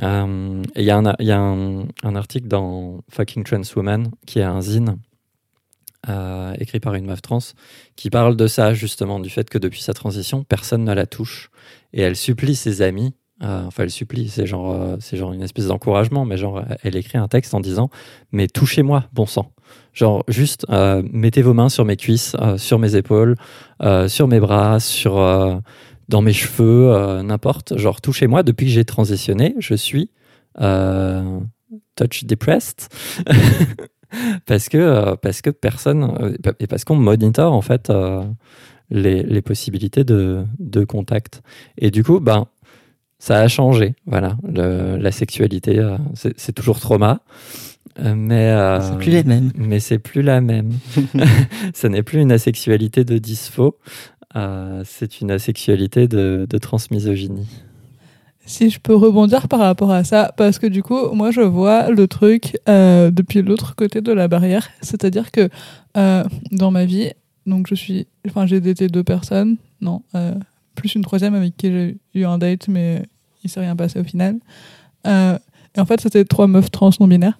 [0.03, 4.97] Euh, il y a, un article dans Fucking Trans Woman qui est un zine
[6.09, 7.41] euh, écrit par une meuf trans
[7.95, 11.51] qui parle de ça justement, du fait que depuis sa transition, personne ne la touche
[11.93, 13.13] et elle supplie ses amis.
[13.42, 16.96] Euh, enfin, elle supplie, c'est genre, euh, c'est genre une espèce d'encouragement, mais genre, elle
[16.96, 17.88] écrit un texte en disant
[18.33, 19.53] Mais touchez-moi, bon sang.
[19.94, 23.37] Genre, juste euh, mettez vos mains sur mes cuisses, sur mes épaules,
[24.09, 25.14] sur mes bras, sur,
[26.09, 27.76] dans mes cheveux, n'importe.
[27.79, 28.42] Genre, touchez-moi.
[28.42, 30.11] Depuis que j'ai transitionné, je suis
[31.96, 32.88] touch depressed.
[34.46, 37.90] parce que, parce que personne, et parce qu'on monitor en fait
[38.90, 41.42] les, les possibilités de, de contact.
[41.79, 42.46] Et du coup, ben,
[43.21, 43.95] ça a changé.
[44.07, 47.21] Voilà, Le- la sexualité, euh, c'est c'est toujours trauma,
[48.01, 49.53] euh, mais euh, C'est plus les mêmes.
[49.55, 50.73] mais c'est plus la même.
[51.75, 53.77] Ce n'est plus une asexualité de dyspho,
[54.37, 57.47] euh, c'est une asexualité de, de transmisogynie.
[58.47, 61.91] Si je peux rebondir par rapport à ça, parce que du coup, moi, je vois
[61.91, 64.69] le truc euh, depuis l'autre côté de la barrière.
[64.81, 65.49] C'est-à-dire que
[65.97, 67.11] euh, dans ma vie,
[67.47, 70.35] donc je suis, enfin, j'ai daté deux personnes, non, euh,
[70.75, 73.03] plus une troisième avec qui j'ai eu un date, mais
[73.45, 74.37] il s'est rien passé au final.
[75.07, 75.39] Euh,
[75.77, 77.39] et en fait, c'était trois meufs trans non binaires.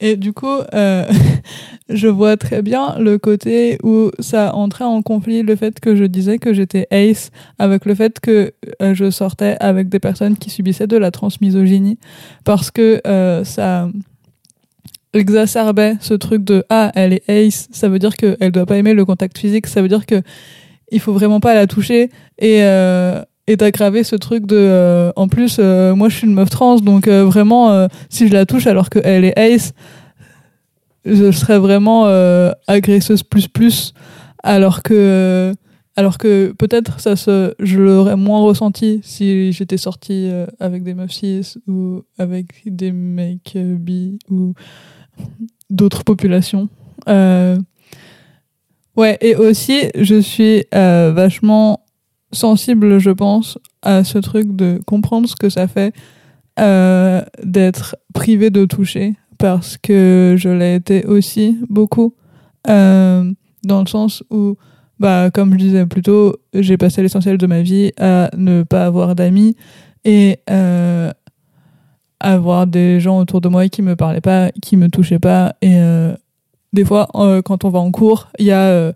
[0.00, 1.06] Et du coup, euh,
[1.88, 6.04] je vois très bien le côté où ça entrait en conflit, le fait que je
[6.04, 10.50] disais que j'étais ace avec le fait que euh, je sortais avec des personnes qui
[10.50, 11.98] subissaient de la transmisogynie
[12.44, 13.00] parce que
[13.44, 13.88] ça
[15.12, 18.94] exacerbait ce truc de ah elle est ace ça veut dire qu'elle doit pas aimer
[18.94, 20.22] le contact physique ça veut dire que
[20.94, 25.58] il faut vraiment pas la toucher et euh, et ce truc de euh, en plus
[25.58, 28.88] euh, moi je suis une meuf trans donc euh, vraiment si je la touche alors
[28.88, 29.74] qu'elle est ace
[31.04, 32.06] je serais vraiment
[32.66, 33.92] agresseuse plus plus
[34.42, 35.52] alors que
[35.96, 40.30] alors que peut-être ça se je l'aurais moins ressenti si j'étais sortie
[40.60, 44.54] avec des meufs cis ou avec des mecs bi ou
[45.68, 46.68] d'autres populations
[48.96, 51.80] ouais et aussi je suis euh, vachement
[52.32, 55.92] sensible je pense à ce truc de comprendre ce que ça fait
[56.58, 62.14] euh, d'être privé de toucher parce que je l'ai été aussi beaucoup
[62.68, 63.30] euh,
[63.64, 64.56] dans le sens où
[64.98, 68.86] bah comme je disais plus tôt j'ai passé l'essentiel de ma vie à ne pas
[68.86, 69.56] avoir d'amis
[70.04, 71.10] et euh,
[72.20, 75.76] avoir des gens autour de moi qui me parlaient pas qui me touchaient pas et
[75.76, 76.14] euh,
[76.74, 78.92] des fois euh, quand on va en cours il y a euh,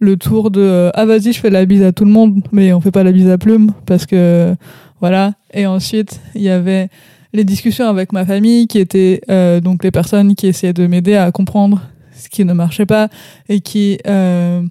[0.00, 2.72] le tour de euh, ah vas-y je fais la bise à tout le monde mais
[2.72, 4.54] on fait pas la bise à plume parce que
[5.00, 5.34] voilà.
[5.52, 6.88] Et ensuite il y avait
[7.32, 11.16] les discussions avec ma famille qui étaient euh, donc les personnes qui essayaient de m'aider
[11.16, 11.82] à comprendre
[12.16, 13.08] ce qui ne marchait pas
[13.48, 14.62] et qui euh,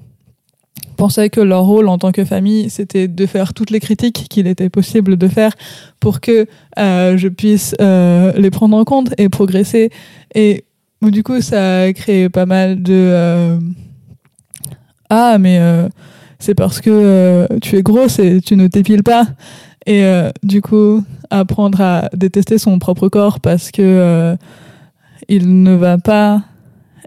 [0.97, 4.47] pensaient que leur rôle en tant que famille c'était de faire toutes les critiques qu'il
[4.47, 5.53] était possible de faire
[5.99, 6.47] pour que
[6.79, 9.91] euh, je puisse euh, les prendre en compte et progresser.
[10.35, 10.65] Et
[11.01, 13.59] du coup ça a créé pas mal de euh,
[15.09, 15.87] ah mais euh,
[16.39, 19.25] c'est parce que euh, tu es grosse et tu ne t'épiles pas
[19.85, 24.37] et euh, du coup apprendre à détester son propre corps parce que
[25.29, 26.43] il ne va pas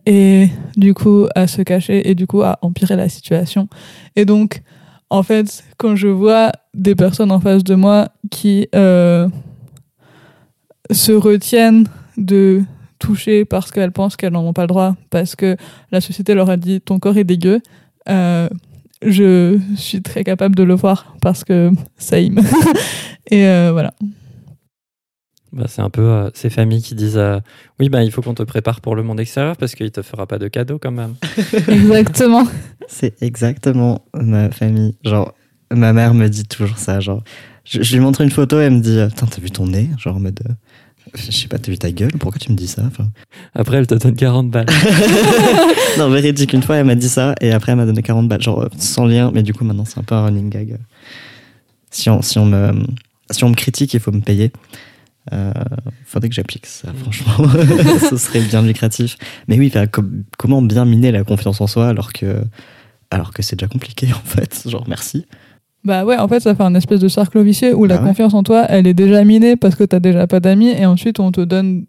[0.07, 3.69] et du coup à se cacher et du coup à empirer la situation.
[4.17, 4.63] Et donc,
[5.11, 9.29] en fait, quand je vois des personnes en face de moi qui se
[11.13, 11.87] retiennent
[12.19, 12.63] de
[13.01, 15.57] toucher parce qu'elles pensent qu'elles n'en ont pas le droit, parce que
[15.91, 17.61] la société leur a dit ton corps est dégueu,
[18.09, 18.49] euh,
[19.05, 22.33] je suis très capable de le voir parce que ça y
[23.31, 23.93] Et euh, voilà.
[25.53, 27.41] Bah, c'est un peu euh, ces familles qui disent euh,
[27.81, 30.27] oui bah il faut qu'on te prépare pour le monde extérieur parce qu'il te fera
[30.27, 31.15] pas de cadeaux quand même.
[31.69, 32.47] Exactement.
[32.87, 34.97] C'est exactement ma famille.
[35.05, 35.35] Genre,
[35.73, 37.01] ma mère me dit toujours ça.
[37.01, 37.23] Genre,
[37.65, 39.91] je, je lui montre une photo et elle me dit Attends, t'as vu ton nez?
[39.99, 40.41] Genre, en mode.
[41.15, 42.13] Je sais pas, t'as vu ta gueule?
[42.19, 42.83] Pourquoi tu me dis ça?
[42.87, 43.09] Enfin,
[43.55, 44.67] Après elle te donne 40 balles.
[45.99, 48.43] Non, véridique, une fois elle m'a dit ça et après elle m'a donné 40 balles.
[48.43, 50.79] Genre, euh, sans lien, mais du coup maintenant c'est un peu un running gag.
[51.91, 52.73] Si on, si on, me,
[53.31, 54.53] si on me critique, il faut me payer.
[55.33, 55.53] Euh,
[56.07, 57.33] faudrait que j'applique ça, franchement.
[58.11, 59.17] Ce serait bien lucratif.
[59.49, 62.43] Mais oui, com- comment bien miner la confiance en soi alors que,
[63.11, 64.63] alors que c'est déjà compliqué en fait?
[64.69, 65.27] Genre, merci.
[65.85, 68.09] Bah ouais, en fait, ça fait un espèce de cercle vicieux où la Bah ouais.
[68.09, 71.21] confiance en toi, elle est déjà minée parce que t'as déjà pas d'amis et ensuite
[71.21, 71.87] on te donne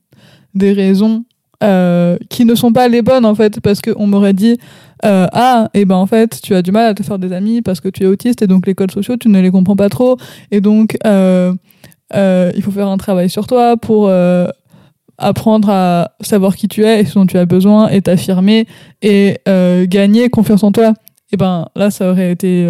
[0.55, 1.25] des raisons
[1.63, 4.57] euh, qui ne sont pas les bonnes en fait parce qu'on m'aurait dit
[5.05, 7.61] euh, ah et ben en fait tu as du mal à te faire des amis
[7.61, 9.87] parce que tu es autiste et donc les codes sociaux tu ne les comprends pas
[9.87, 10.17] trop
[10.49, 11.53] et donc euh,
[12.13, 14.11] il faut faire un travail sur toi pour
[15.19, 18.65] apprendre à savoir qui tu es et ce dont tu as besoin et t'affirmer
[19.03, 19.37] et
[19.87, 20.93] gagner confiance en toi
[21.31, 22.65] et ben là ça aurait été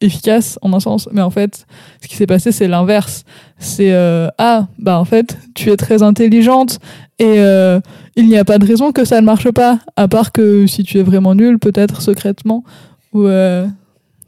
[0.00, 1.66] efficace en un sens mais en fait
[2.02, 3.24] ce qui s'est passé c'est l'inverse.
[3.58, 6.78] C'est euh, ah bah en fait tu es très intelligente
[7.18, 7.80] et euh,
[8.16, 10.84] il n'y a pas de raison que ça ne marche pas à part que si
[10.84, 12.64] tu es vraiment nul peut-être secrètement
[13.12, 13.66] ou euh,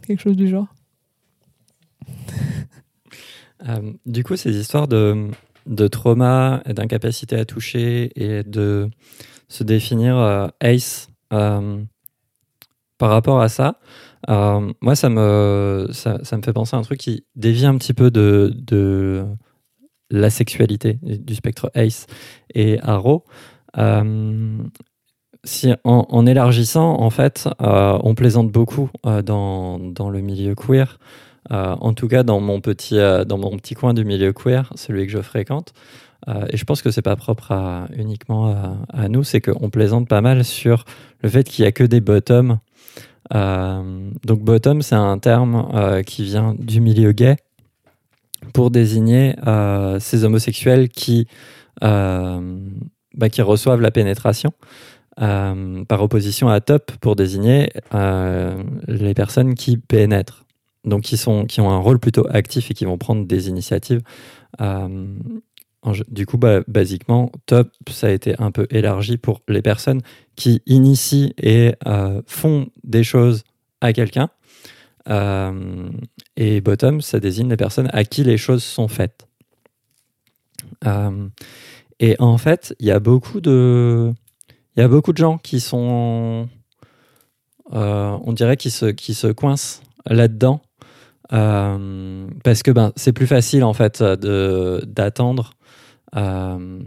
[0.07, 0.67] quelque chose du genre.
[4.07, 5.29] Du coup, ces histoires de,
[5.67, 8.89] de trauma, et d'incapacité à toucher et de
[9.49, 11.09] se définir ace
[12.99, 13.79] par rapport à ça,
[14.29, 17.95] euh, moi, ça me, ça, me fait penser à un truc qui dévie un petit
[17.95, 19.25] peu de, de
[20.11, 22.07] la sexualité du spectre ace
[22.55, 23.25] et aro.
[23.77, 24.59] Euh,
[25.45, 30.99] si, en, élargissant, en fait, euh, on plaisante beaucoup dans, dans le milieu queer.
[31.51, 35.13] En tout cas, dans mon petit, dans mon petit coin du milieu queer, celui que
[35.13, 35.73] je fréquente.
[36.51, 40.09] Et je pense que c'est pas propre à, uniquement à, à nous, c'est qu'on plaisante
[40.09, 40.85] pas mal sur
[41.23, 42.59] le fait qu'il y a que des bottoms.
[43.35, 47.37] Euh, donc bottom, c'est un terme euh, qui vient du milieu gay
[48.55, 51.27] pour désigner euh, ces homosexuels qui,
[51.81, 52.41] bah,
[53.31, 54.53] qui reçoivent la pénétration.
[55.17, 57.71] par opposition à top pour désigner
[58.87, 60.45] les personnes qui pénètrent
[60.85, 64.01] donc qui, sont, qui ont un rôle plutôt actif et qui vont prendre des initiatives.
[66.09, 70.01] Du coup, bah, basiquement, top, ça a été un peu élargi pour les personnes
[70.37, 73.45] qui initient et euh, font des choses
[73.81, 74.31] à quelqu'un.
[75.09, 75.91] Euh,
[76.37, 79.27] et bottom, ça désigne les personnes à qui les choses sont faites.
[80.87, 81.29] Euh,
[82.01, 84.13] et en fait, il y a beaucoup de,
[84.77, 86.49] il y a beaucoup de gens qui sont,
[87.73, 90.61] on dirait, qui se, coincent là-dedans
[91.31, 95.58] parce que ben, c'est plus facile en fait d'attendre
[96.17, 96.79] euh,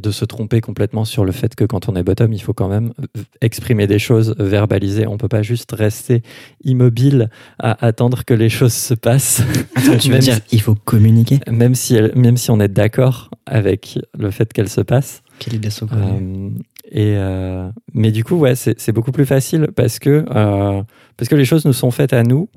[0.00, 2.68] de se tromper complètement sur le fait que quand on est bottom, il faut quand
[2.68, 2.92] même
[3.40, 5.06] exprimer des choses, verbaliser.
[5.06, 6.22] On peut pas juste rester
[6.64, 9.42] immobile à attendre que les choses se passent,
[9.74, 11.40] Attends, tu veux dire si- il faut communiquer?
[11.50, 15.22] même si même si on est d'accord avec le fait qu'elles se passent.
[15.38, 15.68] Quelle idée.
[15.92, 16.50] Euh,
[16.92, 20.82] et euh, mais du coup, ouais, c'est beaucoup plus facile parce que, euh,
[21.16, 22.48] parce que les choses nous sont faites à nous.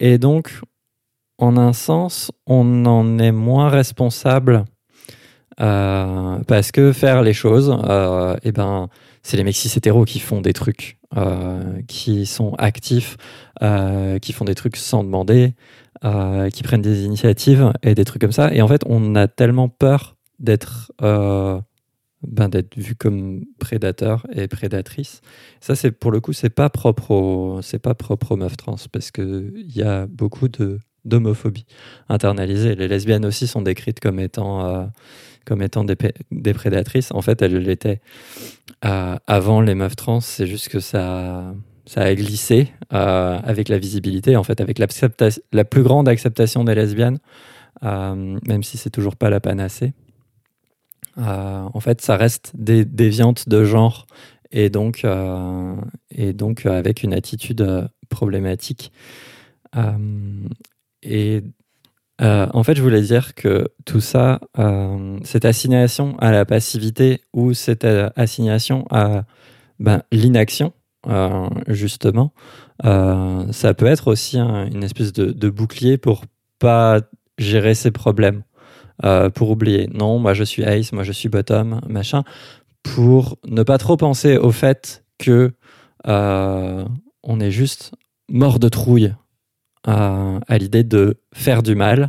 [0.00, 0.60] Et donc,
[1.38, 4.64] en un sens, on en est moins responsable
[5.60, 8.88] euh, parce que faire les choses, euh, eh ben,
[9.22, 13.16] c'est les mecs hétéros qui font des trucs, euh, qui sont actifs,
[14.20, 15.54] qui font des trucs sans demander,
[16.52, 18.52] qui prennent des initiatives et des trucs comme ça.
[18.52, 20.92] Et en fait, on a tellement peur d'être
[22.26, 25.20] ben, d'être vu comme prédateur et prédatrice.
[25.60, 29.10] Ça, c'est pour le coup, c'est pas propre c'est pas propre aux meufs trans parce
[29.10, 31.66] que il y a beaucoup de d'homophobie
[32.08, 32.74] internalisée.
[32.74, 34.84] Les lesbiennes aussi sont décrites comme étant euh,
[35.44, 35.96] comme étant des,
[36.30, 37.12] des prédatrices.
[37.12, 38.00] En fait, elles l'étaient
[38.84, 40.20] euh, avant les meufs trans.
[40.20, 41.54] C'est juste que ça
[41.86, 46.74] ça a glissé euh, avec la visibilité, en fait, avec la plus grande acceptation des
[46.74, 47.18] lesbiennes,
[47.82, 49.92] même si c'est toujours pas la panacée.
[51.18, 54.06] En fait, ça reste des déviantes de genre
[54.50, 55.06] et donc,
[56.10, 58.90] et donc avec une attitude problématique.
[61.04, 61.42] Et
[62.20, 67.22] Euh, en fait, je voulais dire que tout ça, euh, cette assignation à la passivité
[67.32, 69.24] ou cette euh, assignation à
[69.80, 70.72] ben, l'inaction,
[71.66, 72.32] justement,
[72.82, 76.24] ça peut être aussi un- une espèce de, de bouclier pour
[76.60, 77.00] pas
[77.36, 78.44] gérer ses problèmes,
[79.34, 79.88] pour oublier.
[79.92, 82.22] Non, moi je suis ace, moi je suis bottom, machin,
[82.82, 85.52] pour ne pas trop penser au fait que
[86.06, 87.92] on est juste
[88.28, 89.12] mort de trouille
[89.84, 92.08] à, l'idée de faire du mal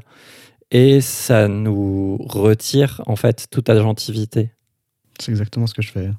[0.71, 4.51] et ça nous retire en fait toute agentivité.
[5.19, 6.09] C'est exactement ce que je fais.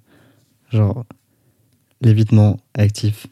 [0.70, 1.04] Genre,
[2.00, 3.26] l'évitement actif.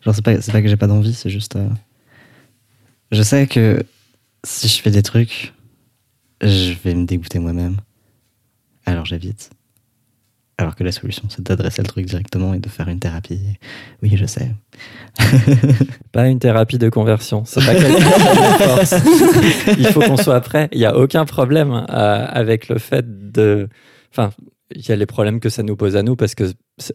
[0.00, 1.56] Genre, c'est pas, pas que j'ai pas d'envie, c'est juste.
[1.56, 1.68] euh,
[3.10, 3.84] Je sais que
[4.44, 5.54] si je fais des trucs,
[6.40, 7.76] je vais me dégoûter moi-même.
[8.84, 9.50] Alors j'évite.
[10.62, 13.40] Alors que la solution, c'est d'adresser le truc directement et de faire une thérapie.
[14.00, 14.54] Oui, je sais.
[16.12, 18.94] Pas une thérapie de conversion, c'est pas quelque chose de force.
[19.76, 20.68] Il faut qu'on soit prêt.
[20.70, 23.68] Il n'y a aucun problème euh, avec le fait de.
[24.12, 24.30] Enfin,
[24.72, 26.44] il y a les problèmes que ça nous pose à nous parce que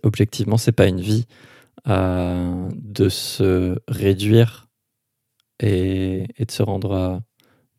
[0.02, 1.26] objectivement, c'est pas une vie
[1.90, 4.70] euh, de se réduire
[5.60, 7.18] et, et de se rendre euh,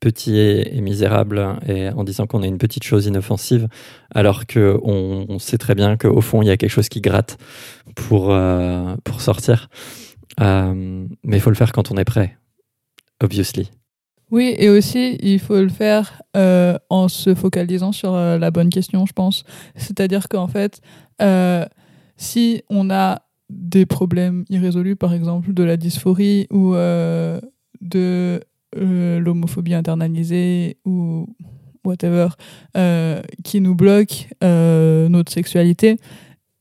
[0.01, 3.69] petit et, misérable et en disant qu'on est une petite chose inoffensive,
[4.15, 7.39] alors que on, sait très bien qu'au fond, il y a quelque chose qui gratte
[7.95, 9.69] pour, euh, pour sortir.
[10.41, 12.37] Euh, mais il faut le faire quand on est prêt,
[13.23, 13.71] obviously.
[14.31, 19.07] Oui, et aussi, il faut le faire euh, en se focalisant sur la bonne question,
[19.07, 19.45] je pense.
[19.75, 20.81] C'est-à-dire qu'en fait,
[22.17, 26.75] si on a des problèmes irrésolus, par exemple de la dysphorie ou
[27.81, 28.41] de
[28.77, 31.27] euh, l'homophobie internalisée ou
[31.85, 32.29] whatever,
[32.77, 35.97] euh, qui nous bloquent euh, notre sexualité,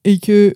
[0.06, 0.54] et que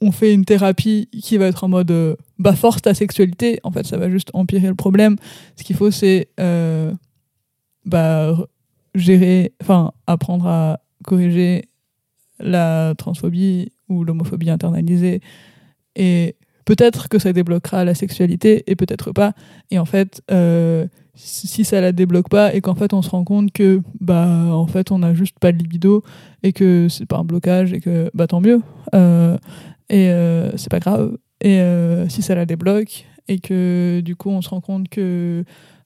[0.00, 3.86] on fait une thérapie qui va être en mode bah force ta sexualité en fait
[3.86, 5.14] ça va juste empirer le problème.
[5.54, 6.30] Ce qu'il faut c'est
[7.84, 8.36] bah
[8.96, 11.68] gérer enfin apprendre à corriger
[12.40, 15.20] la transphobie ou l'homophobie internalisée
[15.94, 16.34] et
[16.64, 19.32] peut-être que ça débloquera la sexualité et peut-être pas.
[19.70, 23.24] Et en fait euh, si ça la débloque pas et qu'en fait on se rend
[23.24, 26.02] compte que bah en fait on a juste pas de libido
[26.42, 28.60] et que c'est pas un blocage et que bah tant mieux.
[28.94, 29.36] Euh,
[29.90, 31.16] et euh, c'est pas grave.
[31.42, 35.44] Et euh, si ça la débloque et que du coup on se rend compte que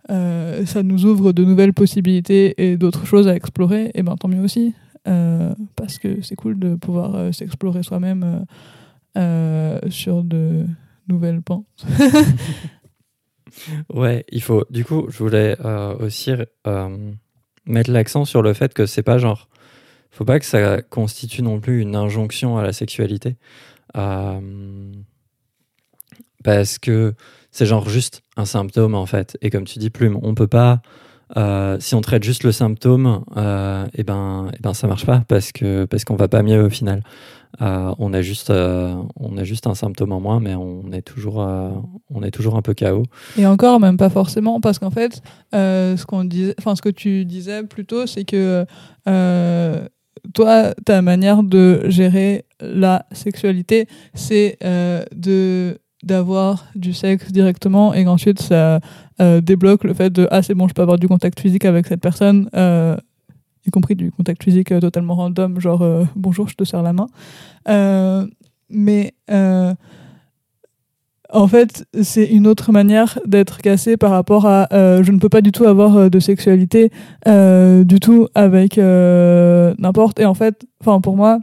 [0.09, 4.43] ça nous ouvre de nouvelles possibilités et d'autres choses à explorer et ben tant mieux
[4.43, 4.75] aussi.
[5.05, 8.45] Parce que c'est cool de pouvoir s'explorer soi-même
[9.17, 10.67] euh, sur de
[11.09, 11.87] nouvelles pentes
[13.89, 14.67] Ouais, il faut.
[14.69, 16.31] Du coup, je voulais euh, aussi
[16.67, 17.13] euh,
[17.65, 19.49] mettre l'accent sur le fait que c'est pas genre.
[20.11, 23.37] Faut pas que ça constitue non plus une injonction à la sexualité.
[26.45, 27.15] Parce que
[27.51, 29.39] c'est genre juste un symptôme en fait.
[29.41, 30.83] Et comme tu dis, Plume, on peut pas.
[31.81, 33.25] si on traite juste le symptôme,
[33.95, 36.71] et ben, et ben ça marche pas parce que parce qu'on va pas mieux au
[36.71, 37.03] final.
[37.63, 41.03] Euh, on a juste euh, on a juste un symptôme en moins, mais on est
[41.03, 41.71] toujours euh,
[42.11, 43.05] on est toujours un peu KO.
[43.39, 45.23] Et encore, même pas forcément, parce qu'en fait,
[45.53, 48.67] ce qu'on disait, ce que tu disais plutôt, c'est que
[50.35, 54.59] toi, ta manière de gérer la sexualité, c'est
[55.15, 58.81] de d'avoir du sexe directement et qu'ensuite ça
[59.19, 62.03] débloque le fait de ah c'est bon je peux avoir du contact physique avec cette
[62.03, 62.49] personne
[63.67, 66.93] y compris du contact physique euh, totalement random genre euh, bonjour je te serre la
[66.93, 67.09] main
[67.69, 68.27] Euh,
[68.69, 69.15] mais
[71.33, 75.41] en fait, c'est une autre manière d'être cassé par rapport à je ne peux pas
[75.41, 76.91] du tout avoir de sexualité
[77.27, 80.21] du tout avec n'importe.
[80.21, 81.39] Et en fait, pour moi,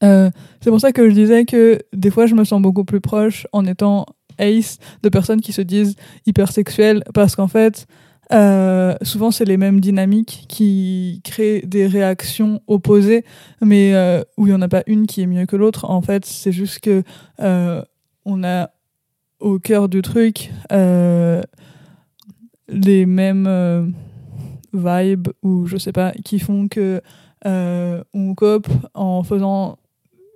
[0.00, 3.46] c'est pour ça que je disais que des fois je me sens beaucoup plus proche
[3.52, 4.06] en étant
[4.38, 7.86] ace de personnes qui se disent hypersexuelles parce qu'en fait,
[8.32, 13.24] euh, souvent c'est les mêmes dynamiques qui créent des réactions opposées,
[13.60, 15.88] mais euh, où il n'y en a pas une qui est mieux que l'autre.
[15.90, 17.02] En fait, c'est juste que
[17.40, 17.82] euh,
[18.24, 18.70] on a
[19.40, 20.50] au cœur du truc
[22.68, 23.94] les mêmes
[24.72, 27.02] vibes ou je sais pas qui font que
[27.44, 29.76] on cope en faisant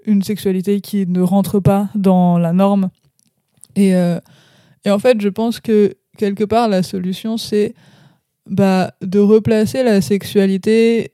[0.05, 2.91] une sexualité qui ne rentre pas dans la norme
[3.77, 7.75] et en fait je pense que quelque part la solution c'est
[8.51, 11.13] bah, de replacer la sexualité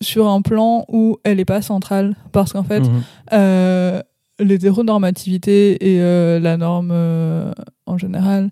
[0.00, 3.02] sur un plan où elle n'est pas centrale parce qu'en fait Mhm.
[3.32, 4.00] euh,
[4.40, 7.50] l'hétéronormativité et euh, la norme euh,
[7.86, 8.50] en général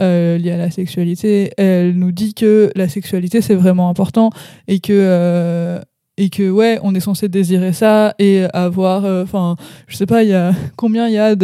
[0.00, 4.30] euh, liée à la sexualité, elle nous dit que la sexualité c'est vraiment important
[4.66, 5.80] et que
[6.20, 9.54] et que ouais, on est censé désirer ça et avoir, euh, enfin,
[9.86, 11.34] je sais pas, il y a combien il y a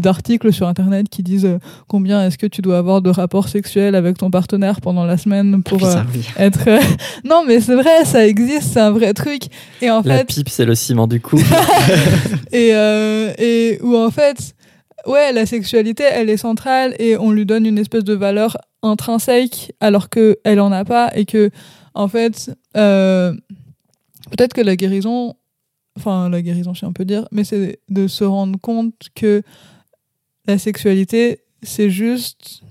[0.00, 3.94] d'articles sur internet qui disent euh, combien est-ce que tu dois avoir de rapports sexuels
[3.94, 5.94] avec ton partenaire pendant la semaine pour euh,
[6.38, 6.66] être.
[6.66, 6.80] euh,
[7.24, 9.42] non, mais c'est vrai, ça existe, c'est un vrai truc.
[9.82, 11.38] Et en La fait, pipe, c'est le ciment du cou.
[12.52, 14.54] et, euh, et où en fait,
[15.06, 19.72] ouais, la sexualité, elle est centrale et on lui donne une espèce de valeur intrinsèque
[19.80, 21.50] alors que elle en a pas et que
[21.94, 23.34] en fait, euh,
[24.32, 25.34] peut-être que la guérison,
[25.96, 29.42] enfin la guérison, je sais un peu dire, mais c'est de se rendre compte que
[30.46, 32.62] la sexualité, c'est juste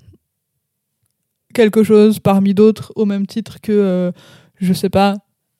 [1.53, 4.11] quelque chose parmi d'autres au même titre que, euh,
[4.55, 5.17] je sais pas,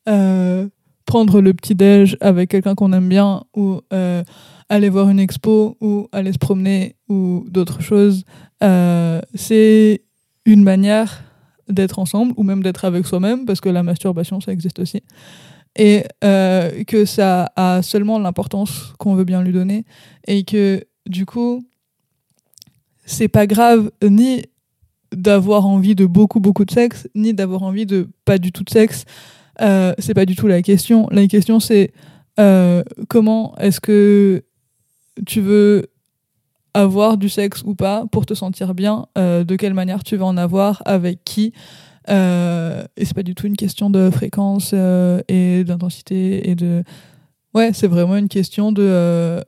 [0.09, 0.67] euh,
[1.05, 4.23] prendre le petit déj avec quelqu'un qu'on aime bien ou euh,
[4.69, 8.23] aller voir une expo ou aller se promener ou d'autres choses.
[9.35, 10.01] C'est
[10.45, 11.23] une manière
[11.67, 15.01] d'être ensemble ou même d'être avec soi-même parce que la masturbation ça existe aussi
[15.75, 19.85] et euh, que ça a seulement l'importance qu'on veut bien lui donner
[20.27, 21.65] et que du coup
[23.05, 24.43] c'est pas grave ni
[25.13, 28.69] d'avoir envie de beaucoup beaucoup de sexe ni d'avoir envie de pas du tout de
[28.69, 29.05] sexe
[29.61, 31.91] euh, c'est pas du tout la question la question c'est
[32.39, 34.43] euh, comment est-ce que
[35.25, 35.87] tu veux
[36.73, 40.37] avoir du sexe ou pas pour te sentir bien, de quelle manière tu veux en
[40.37, 41.51] avoir, avec qui.
[42.09, 46.83] Euh, et c'est pas du tout une question de fréquence euh, et d'intensité et de.
[47.53, 49.41] Ouais, c'est vraiment une question de euh,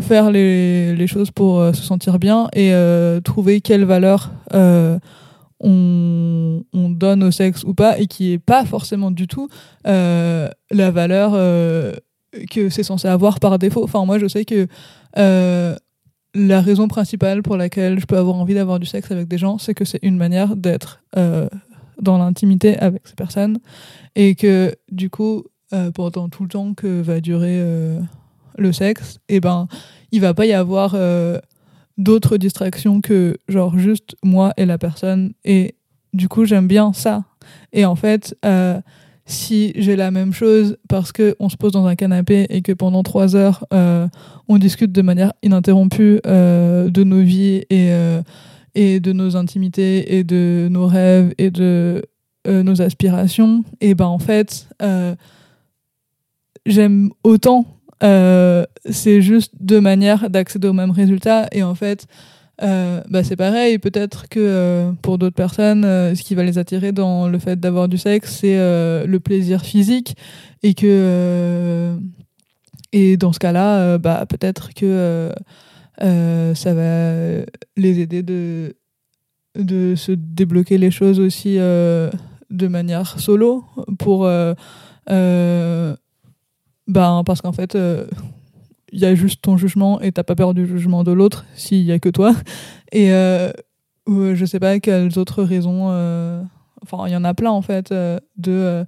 [0.00, 2.72] faire les, les choses pour euh, se sentir bien et
[3.24, 4.30] trouver quelle valeur
[5.60, 9.48] on, on donne au sexe ou pas et qui est pas forcément du tout
[9.84, 11.32] la valeur
[12.50, 13.82] que c'est censé avoir par défaut.
[13.82, 14.68] Enfin, moi, je sais que
[16.38, 19.58] la raison principale pour laquelle je peux avoir envie d'avoir du sexe avec des gens,
[19.58, 21.48] c'est que c'est une manière d'être euh,
[22.00, 23.58] dans l'intimité avec ces personnes
[24.14, 28.00] et que du coup, euh, pendant tout le temps que va durer euh,
[28.56, 29.68] le sexe, et ben,
[30.12, 30.96] il va pas y avoir
[31.98, 35.74] d'autres distractions que genre juste moi et la personne et
[36.14, 37.24] du coup j'aime bien ça.
[37.72, 38.36] Et en fait
[39.28, 42.72] si j'ai la même chose parce que on se pose dans un canapé et que
[42.72, 44.08] pendant trois heures euh,
[44.48, 48.22] on discute de manière ininterrompue euh, de nos vies et euh,
[48.74, 52.02] et de nos intimités et de nos rêves et de
[52.46, 54.68] nos aspirations et ben en fait
[56.64, 57.66] j'aime autant
[58.00, 62.06] c'est juste deux manières d'accéder au même résultat et en fait
[62.60, 66.58] euh, bah c'est pareil peut-être que euh, pour d'autres personnes euh, ce qui va les
[66.58, 70.16] attirer dans le fait d'avoir du sexe c'est le plaisir physique.
[70.64, 71.96] Et que
[72.92, 75.30] et dans ce cas-là bah peut-être que
[76.00, 77.44] ça va
[77.76, 78.74] les aider de
[79.54, 83.64] de se débloquer les choses aussi de manière solo
[83.98, 84.28] pour
[85.06, 85.96] ben
[87.24, 87.78] parce qu'en fait
[88.92, 91.82] il y a juste ton jugement et t'as pas peur du jugement de l'autre s'il
[91.82, 92.34] y a que toi.
[92.92, 93.52] Et euh,
[94.08, 96.42] ou, je sais pas quelles autres raisons euh,
[96.82, 98.84] enfin il y en a plein en fait euh, de euh,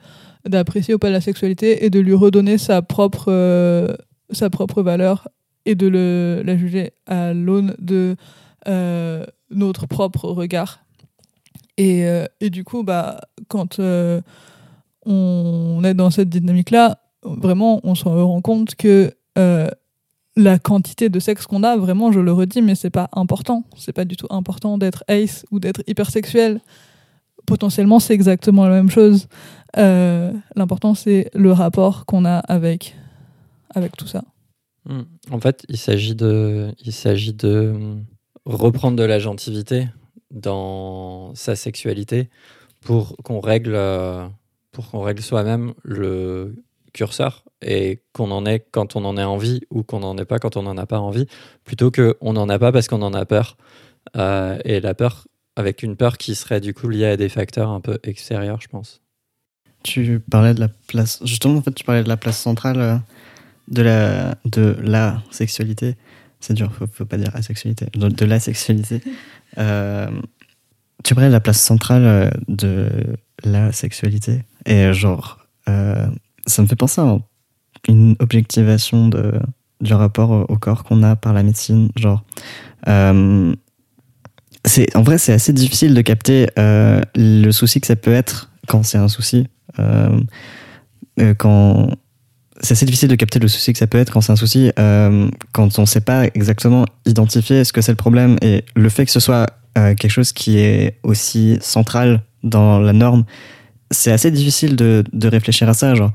[0.49, 3.99] d'apprécier ou pas la sexualité et de lui redonner sa propre
[4.31, 5.29] sa propre valeur
[5.67, 8.17] et de le, la juger à l'aune de
[9.51, 10.81] notre propre regard.
[11.77, 12.07] Et,
[12.41, 13.79] et du coup bah quand
[15.05, 19.13] on est dans cette dynamique là vraiment on se rend compte que
[20.37, 23.65] la quantité de sexe qu'on a, vraiment, je le redis, mais c'est pas important.
[23.77, 26.61] C'est pas du tout important d'être ace ou d'être hypersexuel.
[27.47, 29.27] Potentiellement, c'est exactement la même chose.
[29.77, 32.97] Euh, L'important, c'est le rapport qu'on a avec,
[33.75, 34.23] avec tout ça.
[34.89, 35.03] Hmm.
[35.31, 37.75] En fait, il s'agit de, de
[38.45, 39.89] reprendre de l'agentivité
[40.31, 42.31] dans sa sexualité
[42.81, 44.27] pour qu'on règle, euh,
[44.73, 46.55] pour qu'on règle soi-même le
[46.93, 50.39] curseur et qu'on en ait quand on en a envie ou qu'on n'en ait pas
[50.39, 51.27] quand on n'en a pas envie,
[51.65, 53.57] plutôt que on n'en a pas parce qu'on en a peur.
[54.17, 55.27] Euh, et la peur,
[55.57, 58.69] avec une peur qui serait du coup liée à des facteurs un peu extérieurs, je
[58.69, 59.03] pense.
[59.83, 61.21] Tu parlais de la place.
[61.25, 62.97] Justement, en fait, tu parlais de la place centrale euh,
[63.69, 65.97] de la, de la sexualité.
[66.41, 67.87] C'est dur, faut, faut pas dire la sexualité.
[67.95, 69.03] De, de la sexualité.
[69.59, 70.11] Euh,
[71.05, 72.89] tu parlais de la place centrale de
[73.45, 74.43] la sexualité.
[74.67, 75.39] Et genre,
[76.47, 77.19] ça me fait penser à
[77.89, 79.41] une objectivation de,
[79.81, 81.89] du rapport au, corps qu'on a par la médecine.
[81.97, 82.23] Genre,
[82.89, 83.55] euh,
[84.95, 88.83] en vrai, c'est assez difficile de capter euh, le souci que ça peut être quand
[88.83, 89.47] c'est un souci.
[89.79, 90.21] Euh,
[91.39, 91.91] quand
[92.63, 94.71] c'est assez difficile de capter le souci que ça peut être quand c'est un souci
[94.77, 99.05] quand on ne sait pas exactement identifier ce que c'est le problème et le fait
[99.05, 103.25] que ce soit quelque chose qui est aussi central dans la norme
[103.91, 105.95] c'est assez difficile de, de réfléchir à ça.
[105.95, 106.13] Genre,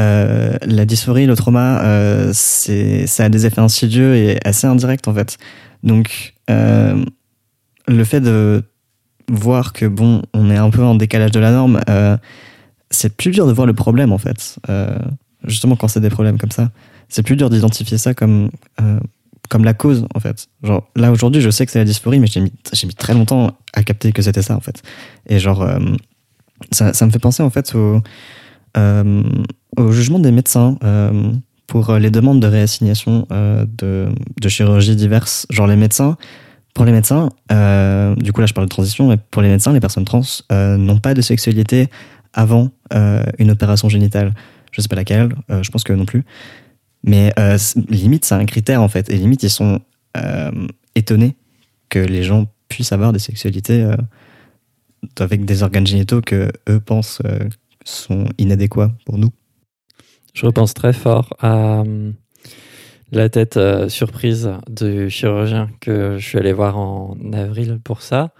[0.00, 5.14] euh, la dysphorie, le trauma, euh, ça a des effets insidieux et assez indirects en
[5.14, 5.38] fait.
[5.82, 7.04] Donc, euh,
[7.86, 8.64] le fait de
[9.30, 12.16] voir que bon, on est un peu en décalage de la norme, euh,
[12.90, 14.58] c'est plus dur de voir le problème en fait.
[15.44, 16.70] Justement, quand c'est des problèmes comme ça,
[17.08, 18.50] c'est plus dur d'identifier ça comme
[19.50, 20.48] comme la cause en fait.
[20.62, 22.52] Genre là aujourd'hui, je sais que c'est la dysphorie, mais j'ai mis
[22.84, 24.82] mis très longtemps à capter que c'était ça en fait.
[25.28, 25.66] Et genre
[26.70, 28.00] ça, me fait penser en fait au
[28.76, 29.22] euh,
[29.90, 31.32] jugement des médecins euh,
[31.66, 34.08] pour les demandes de réassignation euh, de,
[34.40, 35.46] de chirurgies diverses.
[35.50, 36.16] Genre les médecins,
[36.74, 39.72] pour les médecins, euh, du coup là je parle de transition, mais pour les médecins,
[39.72, 41.88] les personnes trans euh, n'ont pas de sexualité
[42.32, 44.34] avant euh, une opération génitale.
[44.72, 46.24] Je sais pas laquelle, euh, je pense que non plus.
[47.04, 49.08] Mais euh, limite, c'est un critère en fait.
[49.10, 49.80] Et limite, ils sont
[50.16, 50.50] euh,
[50.94, 51.36] étonnés
[51.90, 53.94] que les gens puissent avoir des sexualités euh,
[55.18, 57.48] avec des organes génitaux que eux pensent euh,
[57.84, 59.30] sont inadéquats pour nous.
[60.34, 62.12] Je repense très fort à euh,
[63.12, 68.32] la tête euh, surprise du chirurgien que je suis allé voir en avril pour ça.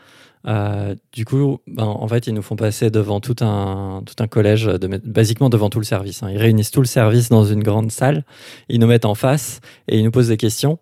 [0.47, 4.27] Euh, du coup, ben, en fait, ils nous font passer devant tout un, tout un
[4.27, 6.23] collège, de, basiquement devant tout le service.
[6.23, 6.31] hein.
[6.31, 8.25] Ils réunissent tout le service dans une grande salle,
[8.69, 10.79] ils nous mettent en face et ils nous posent des questions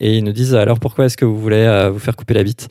[0.00, 2.42] et ils nous disent alors pourquoi est-ce que vous voulez euh, vous faire couper la
[2.42, 2.68] bite?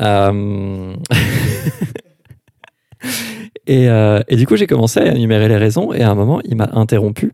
[0.00, 0.94] Euh,
[3.66, 6.56] et, et du coup, j'ai commencé à énumérer les raisons et à un moment, il
[6.56, 7.32] m'a interrompu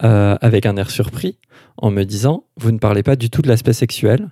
[0.00, 1.38] avec un air surpris
[1.76, 4.30] en me disant Vous ne parlez pas du tout de l'aspect sexuel?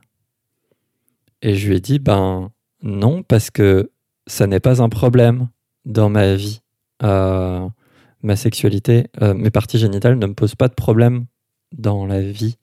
[1.42, 2.50] Et je lui ai dit Ben
[2.82, 3.90] non, parce que
[4.26, 5.48] ça n'est pas un problème
[5.84, 6.60] dans ma vie.
[7.02, 7.68] Euh,
[8.22, 11.26] ma sexualité, euh, mes parties génitales ne me posent pas de problème
[11.72, 12.56] dans la vie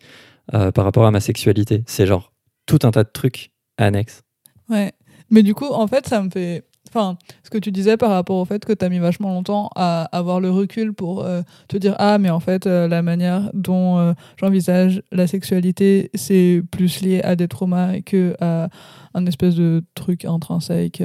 [0.53, 1.83] euh, par rapport à ma sexualité.
[1.87, 2.33] C'est genre
[2.65, 4.23] tout un tas de trucs annexes.
[4.69, 4.93] Ouais.
[5.29, 6.65] Mais du coup, en fait, ça me fait.
[6.95, 9.71] Enfin, ce que tu disais par rapport au fait que tu as mis vachement longtemps
[9.75, 13.49] à avoir le recul pour euh, te dire Ah, mais en fait, euh, la manière
[13.55, 18.69] dont euh, j'envisage la sexualité, c'est plus lié à des traumas que à
[19.15, 21.01] un espèce de truc intrinsèque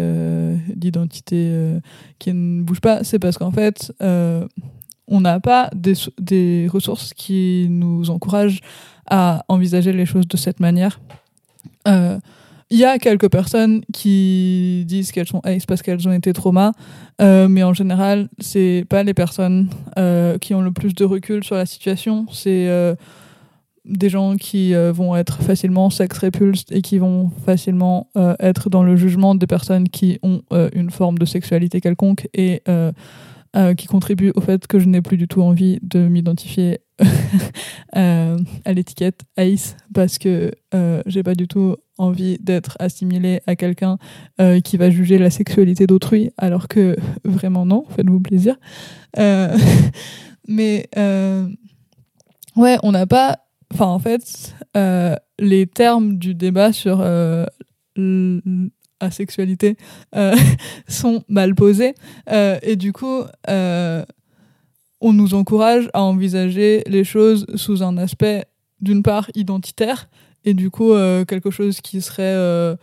[0.76, 1.78] d'identité
[2.18, 3.02] qui ne bouge pas.
[3.04, 8.60] C'est parce qu'en fait, on n'a pas des, sou- des ressources qui nous encouragent
[9.10, 11.00] à envisager les choses de cette manière.
[12.70, 16.72] Il y a quelques personnes qui disent qu'elles sont ace parce qu'elles ont été traumas,
[17.20, 21.42] euh, mais en général, c'est pas les personnes euh, qui ont le plus de recul
[21.44, 22.26] sur la situation.
[22.30, 22.94] C'est euh,
[23.86, 28.96] des gens qui vont être facilement sex répulsed et qui vont facilement être dans le
[28.96, 30.42] jugement des personnes qui ont
[30.74, 32.62] une forme de sexualité quelconque et
[33.78, 36.80] qui contribuent au fait que je n'ai plus du tout envie de m'identifier
[37.96, 43.56] euh, à l'étiquette Ace parce que euh, j'ai pas du tout envie d'être assimilée à
[43.56, 43.98] quelqu'un
[44.40, 48.56] euh, qui va juger la sexualité d'autrui alors que vraiment non, faites-vous plaisir.
[50.48, 50.88] Mais
[52.56, 53.38] ouais, on n'a pas.
[53.72, 54.54] Enfin, en fait,
[55.38, 57.50] les termes du débat sur l-
[59.00, 59.76] la sexualité
[60.16, 60.34] euh,
[60.88, 61.94] sont mal posés.
[62.62, 63.22] Et du coup,
[65.00, 68.44] on nous encourage à envisager les choses sous un aspect,
[68.80, 70.08] d'une part, identitaire,
[70.44, 72.76] et du coup, euh, quelque chose qui serait euh,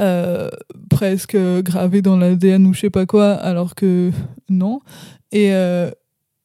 [0.00, 0.48] euh,
[0.88, 4.10] presque gravé dans l'ADN ou je sais pas quoi, alors que
[4.48, 4.80] non.
[5.32, 5.52] Et,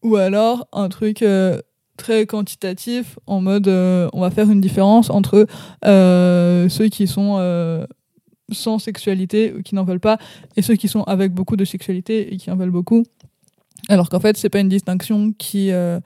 [0.03, 1.23] ou alors, un truc
[1.97, 5.47] très quantitatif, en mode, on va faire une différence entre
[5.83, 7.87] ceux qui sont...
[8.51, 10.19] sans sexualité ou qui n'en veulent pas
[10.55, 13.03] et ceux qui sont avec beaucoup de sexualité et qui en veulent beaucoup
[13.89, 15.99] alors qu'en fait c'est pas une distinction qui euh,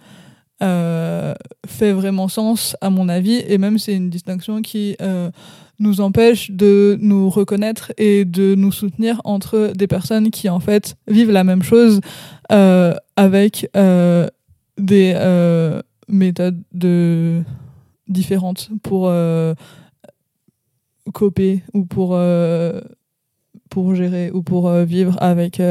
[0.61, 1.33] euh,
[1.65, 5.31] fait vraiment sens à mon avis et même c'est une distinction qui euh,
[5.79, 10.95] nous empêche de nous reconnaître et de nous soutenir entre des personnes qui en fait
[11.07, 12.01] vivent la même chose
[13.15, 13.69] avec
[14.77, 15.13] des
[16.09, 17.41] méthodes de
[18.09, 19.09] différentes pour
[21.13, 22.17] coper ou pour
[23.95, 25.61] gérer ou pour vivre avec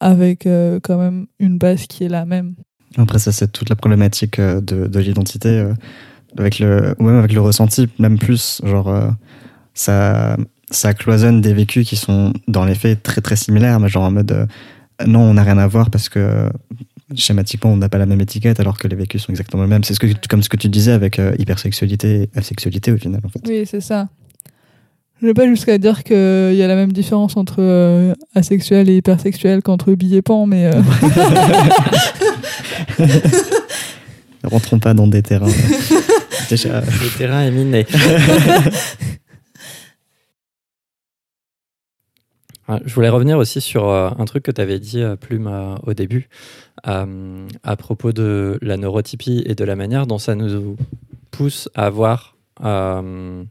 [0.00, 2.54] avec euh, quand même une base qui est la même.
[2.96, 5.74] Après, ça, c'est toute la problématique euh, de, de l'identité, euh,
[6.38, 8.60] avec le, ou même avec le ressenti, même plus.
[8.64, 9.14] Genre,
[9.74, 10.36] ça,
[10.70, 14.10] ça cloisonne des vécus qui sont, dans les faits, très très similaires, mais genre en
[14.10, 14.48] mode,
[15.06, 16.50] non, on n'a rien à voir parce que
[17.14, 19.84] schématiquement, on n'a pas la même étiquette, alors que les vécus sont exactement les mêmes.
[19.84, 23.20] C'est ce que, comme ce que tu disais avec euh, hypersexualité et asexualité au final,
[23.24, 23.40] en fait.
[23.46, 24.08] Oui, c'est ça.
[25.20, 28.96] Je vais pas jusqu'à dire qu'il y a la même différence entre euh, asexuel et
[28.96, 30.80] hypersexuel qu'entre bi et pan, mais euh,
[34.44, 35.46] Rentrons pas dans des terrains.
[36.48, 37.86] déjà, Le terrain est miné.
[42.66, 45.92] Ouais, Je voulais revenir aussi sur euh, un truc que tu avais dit, Plume, au
[45.92, 46.30] début,
[46.82, 50.76] à propos de la neurotypie et de la manière dont ça nous
[51.30, 53.44] pousse à voir euh,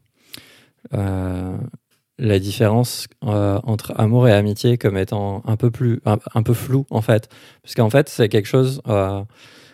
[2.19, 6.85] la différence euh, entre amour et amitié comme étant un peu plus un, peu flou
[6.89, 7.29] en fait.
[7.63, 9.23] Parce qu'en fait c'est quelque chose euh,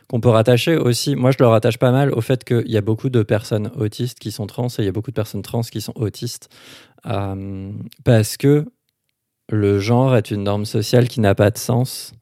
[0.08, 1.16] qu'on peut rattacher aussi.
[1.16, 4.20] Moi je le rattache pas mal au fait qu'il y a beaucoup de personnes autistes
[4.20, 6.50] qui sont trans et il y a beaucoup de personnes trans qui sont autistes.
[7.08, 7.72] Euh,
[8.04, 8.66] parce que
[9.50, 12.14] le genre est une norme sociale qui n'a pas de sens.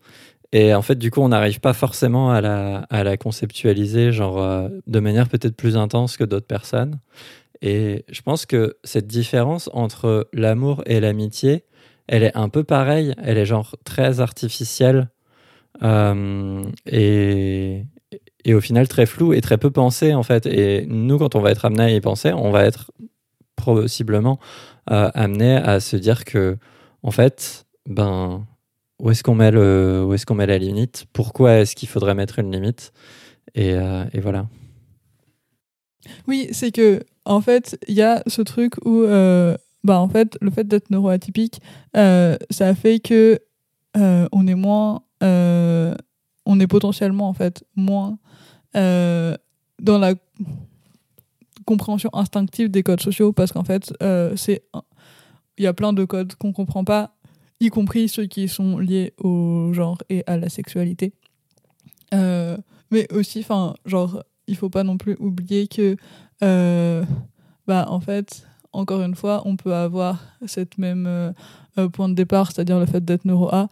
[0.53, 4.41] Et en fait du coup on n'arrive pas forcément à la, à la conceptualiser genre
[4.41, 6.99] euh, de manière peut-être plus intense que d'autres personnes
[7.65, 11.63] et je pense que cette différence entre l'amour et l'amitié,
[12.07, 13.13] elle est un peu pareille.
[13.23, 15.09] Elle est genre très artificielle
[15.81, 17.85] euh, et,
[18.43, 20.45] et au final très floue et très peu pensée en fait.
[20.45, 22.91] Et nous, quand on va être amené à y penser, on va être
[23.55, 24.39] possiblement
[24.91, 26.57] euh, amené à se dire que
[27.01, 28.45] en fait, ben
[28.99, 31.05] où est-ce qu'on met le, où est-ce qu'on met la limite?
[31.13, 32.91] Pourquoi est-ce qu'il faudrait mettre une limite?
[33.57, 34.47] Euh, et voilà.
[36.27, 40.37] Oui, c'est que en fait, il y a ce truc où, euh, bah, en fait,
[40.41, 41.61] le fait d'être neuroatypique,
[41.95, 43.39] euh, ça fait que
[43.97, 48.17] euh, on est moins, on est potentiellement en fait moins
[48.73, 50.15] dans la
[51.65, 53.93] compréhension instinctive des codes sociaux parce qu'en fait,
[54.35, 54.63] c'est,
[55.57, 57.15] il y a plein de codes qu'on comprend pas,
[57.61, 61.13] y compris ceux qui sont liés au genre et à la sexualité.
[62.11, 65.95] Mais aussi, enfin, genre, il faut pas non plus oublier que,
[66.43, 67.03] euh,
[67.67, 71.31] bah, en fait, encore une fois, on peut avoir cette même euh,
[71.77, 73.69] euh, point de départ, c'est-à-dire le fait d'être neuro A,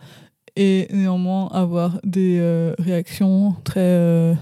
[0.55, 4.35] et néanmoins avoir des euh, réactions très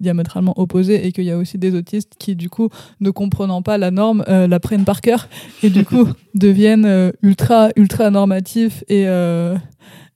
[0.00, 2.68] diamétralement opposées, et qu'il y a aussi des autistes qui, du coup,
[3.00, 5.28] ne comprenant pas la norme, la prennent par cœur,
[5.62, 9.04] et du coup, deviennent ultra, ultra normatifs et,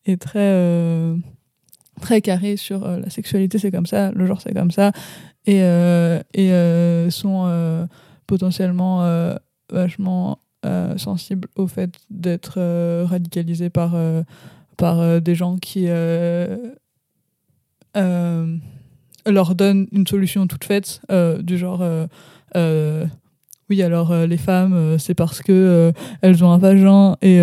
[0.07, 1.15] et très.
[1.99, 4.93] Très carrés sur euh, la sexualité c'est comme ça le genre c'est comme ça.
[5.47, 7.89] Et, euh, et euh, sont
[8.27, 9.03] potentiellement
[9.73, 10.39] vachement
[10.97, 12.61] sensibles au fait d'être
[13.05, 13.97] radicalisés par,
[14.77, 15.87] par des gens qui
[19.27, 21.01] leur donnent une solution toute faite
[21.41, 21.83] du genre
[23.71, 25.93] oui alors euh, les femmes euh, c'est parce que euh,
[26.23, 27.39] elles ont un vagin et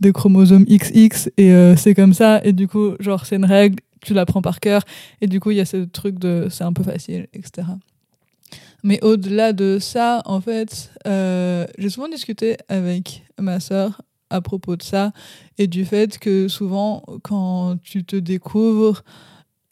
[0.00, 2.40] des chromosomes XX et c'est comme ça.
[2.44, 4.82] Et du coup genre c'est une règle tu la prends par cœur.
[5.20, 7.68] Et du coup il y a ce truc de c'est un peu facile etc
[8.84, 14.82] mais au-delà de ça en fait j'ai souvent discuté avec ma sœur à propos de
[14.82, 15.12] ça
[15.58, 19.02] et du fait que souvent quand tu te découvres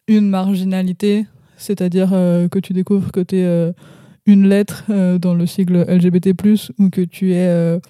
[0.07, 1.26] une marginalité
[1.57, 3.72] c'est-à-dire que tu découvres que tu es
[4.31, 6.33] une lettre euh, dans le sigle LGBT+,
[6.78, 7.81] ou que tu es euh,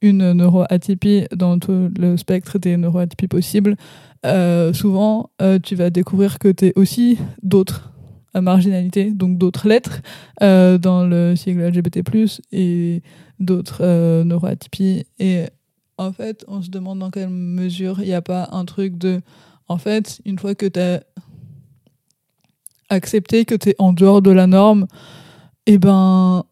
[0.00, 3.76] une neuroatypie dans tout le spectre des neuroatypies possibles,
[4.24, 7.92] euh, souvent euh, tu vas découvrir que tu es aussi d'autres
[8.34, 10.00] marginalités, donc d'autres lettres
[10.40, 12.00] dans le sigle LGBT+,
[12.50, 13.02] et
[13.38, 15.04] d'autres neuroatypies.
[15.18, 15.44] Et
[15.98, 19.20] en fait, on se demande dans quelle mesure il n'y a pas un truc de...
[19.68, 21.02] En fait, une fois que tu as
[22.88, 24.86] accepté que tu es en dehors de la norme,
[25.66, 26.44] eh ben,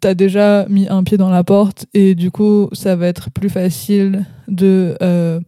[0.00, 3.48] t'as déjà mis un pied dans la porte et du coup, ça va être plus
[3.48, 5.40] facile de euh,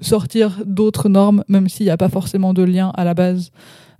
[0.00, 3.50] sortir d'autres normes, même s'il n'y a pas forcément de lien à la base.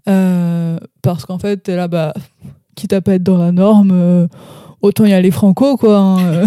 [0.08, 2.14] Euh, parce qu'en fait, t'es là, bah,
[2.74, 4.26] quitte à pas être dans la norme, euh,
[4.80, 5.98] autant y aller franco, quoi.
[5.98, 6.46] hein.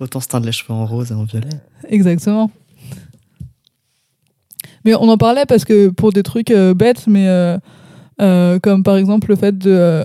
[0.00, 1.46] Autant se teindre les cheveux en rose et en violet.
[1.88, 2.50] Exactement.
[4.84, 7.28] Mais on en parlait parce que pour des trucs bêtes, mais
[8.18, 10.04] comme par exemple le fait de euh,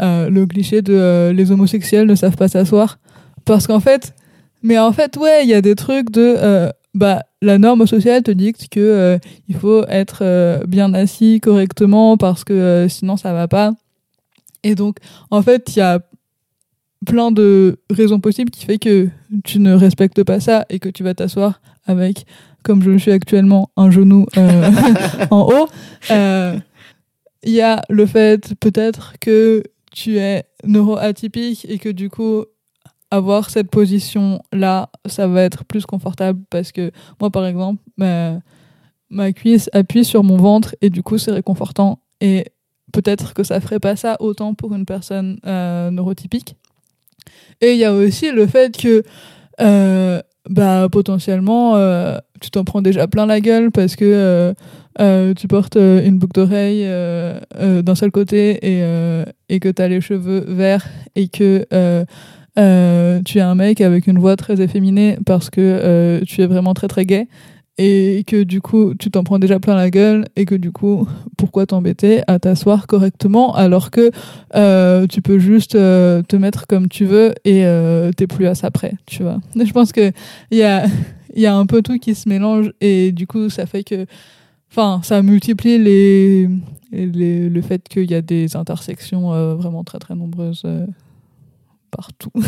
[0.00, 2.98] euh, le cliché de euh, les homosexuels ne savent pas s'asseoir,
[3.44, 4.14] parce qu'en fait,
[4.62, 8.22] mais en fait ouais, il y a des trucs de euh, bah la norme sociale
[8.22, 9.18] te dicte que euh,
[9.48, 13.72] il faut être euh, bien assis correctement parce que euh, sinon ça va pas.
[14.64, 14.98] Et donc
[15.30, 16.00] en fait il y a
[17.06, 19.08] plein de raisons possibles qui fait que
[19.44, 22.26] tu ne respectes pas ça et que tu vas t'asseoir avec,
[22.62, 24.70] comme je le suis actuellement, un genou euh,
[25.30, 25.68] en haut.
[27.42, 29.62] Il y a le fait peut-être que
[29.92, 32.44] tu es neuroatypique et que du coup,
[33.10, 38.40] avoir cette position-là, ça va être plus confortable parce que moi, par exemple, ma,
[39.08, 42.00] ma cuisse appuie sur mon ventre et du coup, c'est réconfortant.
[42.20, 42.46] Et
[42.92, 46.56] peut-être que ça ferait pas ça autant pour une personne euh, neurotypique.
[47.60, 49.02] Et il y a aussi le fait que
[49.60, 54.54] euh, bah, potentiellement, euh, tu t'en prends déjà plein la gueule parce que euh,
[55.00, 56.86] euh, tu portes euh, une boucle d'oreille
[57.82, 58.58] d'un seul côté
[59.48, 60.86] et, que tu as les cheveux verts
[61.16, 61.66] et que
[62.56, 66.88] tu es un mec avec une voix très efféminée parce que tu es vraiment très
[66.88, 67.28] très gay
[67.80, 71.06] et que du coup tu t'en prends déjà plein la gueule et que du coup
[71.36, 74.10] pourquoi t'embêter à t'asseoir correctement alors que
[75.06, 77.64] tu peux juste te mettre comme tu veux et
[78.16, 79.38] t'es plus à ça près tu vois.
[79.64, 80.10] Je pense que
[80.50, 80.84] il y a
[81.34, 84.06] il y a un peu tout qui se mélange et du coup ça fait que
[84.70, 86.48] enfin ça multiplie les,
[86.92, 90.86] les le fait qu'il y a des intersections euh, vraiment très très nombreuses euh,
[91.90, 92.32] partout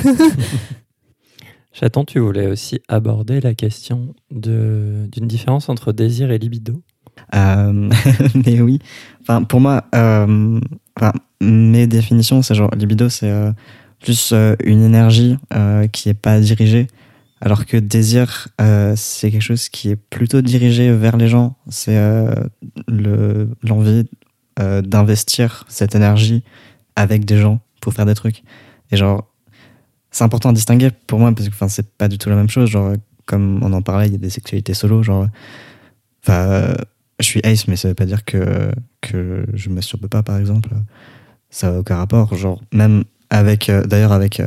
[1.73, 6.83] Chaton, tu voulais aussi aborder la question de- d'une différence entre désir et libido?
[7.35, 7.89] Euh,
[8.45, 8.81] mais oui.
[9.23, 10.59] Enfin, pour moi, euh,
[10.97, 13.53] enfin, mes définitions, c'est genre libido, c'est euh,
[14.01, 16.89] plus euh, une énergie euh, qui est pas dirigée,
[17.41, 21.57] alors que désir, euh, c'est quelque chose qui est plutôt dirigé vers les gens.
[21.69, 22.35] C'est euh,
[22.87, 24.05] le l'envie
[24.59, 26.45] euh, d'investir cette énergie
[26.97, 28.43] avec des gens pour faire des trucs.
[28.91, 29.27] Et genre,
[30.11, 32.51] c'est important à distinguer pour moi parce que enfin, c'est pas du tout la même
[32.51, 32.69] chose.
[32.69, 32.93] Genre,
[33.25, 35.27] comme on en parlait, il y a des sexualités solo, genre.
[36.23, 36.75] Enfin,
[37.21, 38.71] je suis ace, mais ça veut pas dire que,
[39.01, 40.71] que je masturbe pas, par exemple.
[41.49, 42.35] Ça n'a aucun rapport.
[42.35, 44.43] Genre, même avec, d'ailleurs, avec,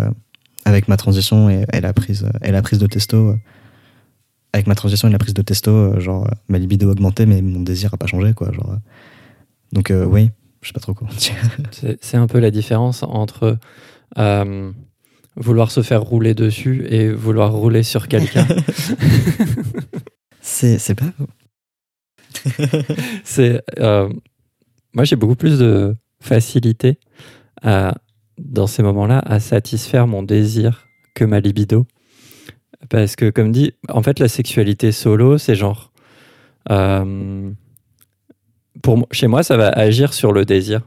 [0.66, 3.36] avec ma transition et, et la prise, et la prise de testo, euh,
[4.54, 7.26] avec ma transition et la prise de testo, euh, genre, euh, ma libido a augmenté,
[7.26, 8.52] mais mon désir a pas changé, quoi.
[8.52, 8.78] Genre,
[9.74, 10.30] donc, euh, oui,
[10.62, 11.36] je sais pas trop comment dire.
[12.02, 13.58] C'est un peu la différence entre
[14.18, 14.72] euh,
[15.36, 18.48] vouloir se faire rouler dessus et vouloir rouler sur quelqu'un.
[20.42, 21.12] C'est, pas.
[23.24, 24.10] C'est euh,
[24.94, 27.00] moi j'ai beaucoup plus de facilité
[27.62, 27.96] à,
[28.38, 31.86] dans ces moments-là à satisfaire mon désir que ma libido.
[32.90, 35.92] Parce que comme dit en fait la sexualité solo c'est genre
[36.70, 37.52] euh,
[38.82, 40.82] pour chez moi ça va agir sur le désir.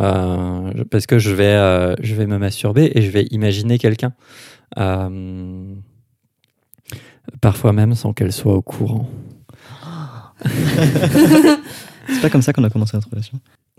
[0.00, 4.14] Euh, parce que je vais euh, je vais me masturber et je vais imaginer quelqu'un.
[7.40, 9.08] Parfois même sans qu'elle soit au courant.
[12.08, 13.38] C'est pas comme ça qu'on a commencé notre relation.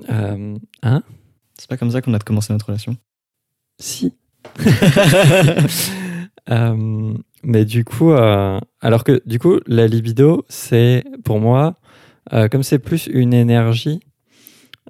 [0.09, 1.01] Hein?
[1.57, 2.95] C'est pas comme ça qu'on a commencé notre relation.
[3.79, 4.13] Si.
[6.51, 7.13] Euh,
[7.43, 11.79] mais du coup, euh, alors que du coup, la libido, c'est pour moi,
[12.33, 14.01] euh, comme c'est plus une énergie,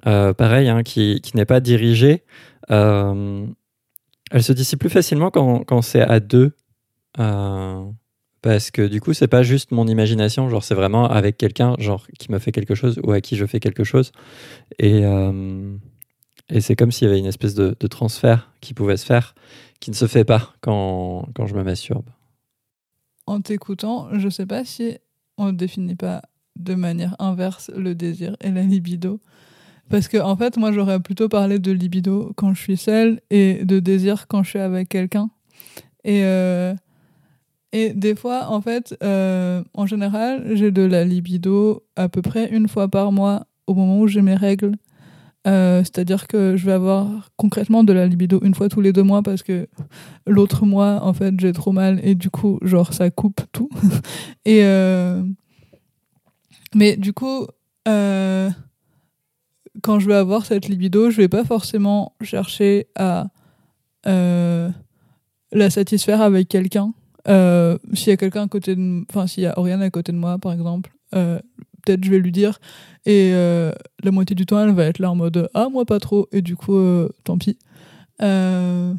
[0.02, 2.24] pareil, hein, qui, qui n'est pas dirigée,
[2.68, 3.46] elle
[4.40, 6.56] se dissipe plus facilement quand, quand c'est à deux.
[7.16, 12.04] Parce que du coup, c'est pas juste mon imagination, genre c'est vraiment avec quelqu'un, genre
[12.18, 14.10] qui me fait quelque chose ou à qui je fais quelque chose.
[14.80, 15.04] Et,
[16.48, 19.34] et c'est comme s'il y avait une espèce de, transfert qui pouvait se faire,
[19.80, 22.08] qui ne se fait pas quand, quand je me masturbe.
[23.26, 24.98] en t'écoutant, je sais pas si
[25.38, 26.22] on ne définit pas
[26.56, 29.20] de manière inverse le désir et la libido.
[29.90, 33.64] Parce que, en fait, moi, j'aurais plutôt parlé de libido quand je suis seule et
[33.64, 35.30] de désir quand je suis avec quelqu'un.
[36.04, 36.74] Et, euh,
[37.72, 42.50] et des fois, en fait, euh, en général, j'ai de la libido à peu près
[42.50, 44.76] une fois par mois au moment où j'ai mes règles.
[45.46, 49.02] Euh, C'est-à-dire que je vais avoir concrètement de la libido une fois tous les deux
[49.02, 49.68] mois parce que
[50.26, 53.68] l'autre mois, en fait, j'ai trop mal et du coup, genre, ça coupe tout.
[54.44, 55.22] et euh,
[56.74, 57.46] mais du coup,
[57.86, 58.50] euh,
[59.82, 63.26] quand je vais avoir cette libido, je vais pas forcément chercher à
[64.06, 66.92] la satisfaire avec quelqu'un.
[67.26, 70.16] S'il y a quelqu'un à côté de, enfin, s'il y a Oriane à côté de
[70.16, 72.58] moi, par exemple, peut-être je vais lui dire
[73.06, 76.00] et euh, la moitié du temps, elle va être là en mode ah moi pas
[76.00, 77.58] trop et du coup, euh, tant pis.
[78.22, 78.94] Euh,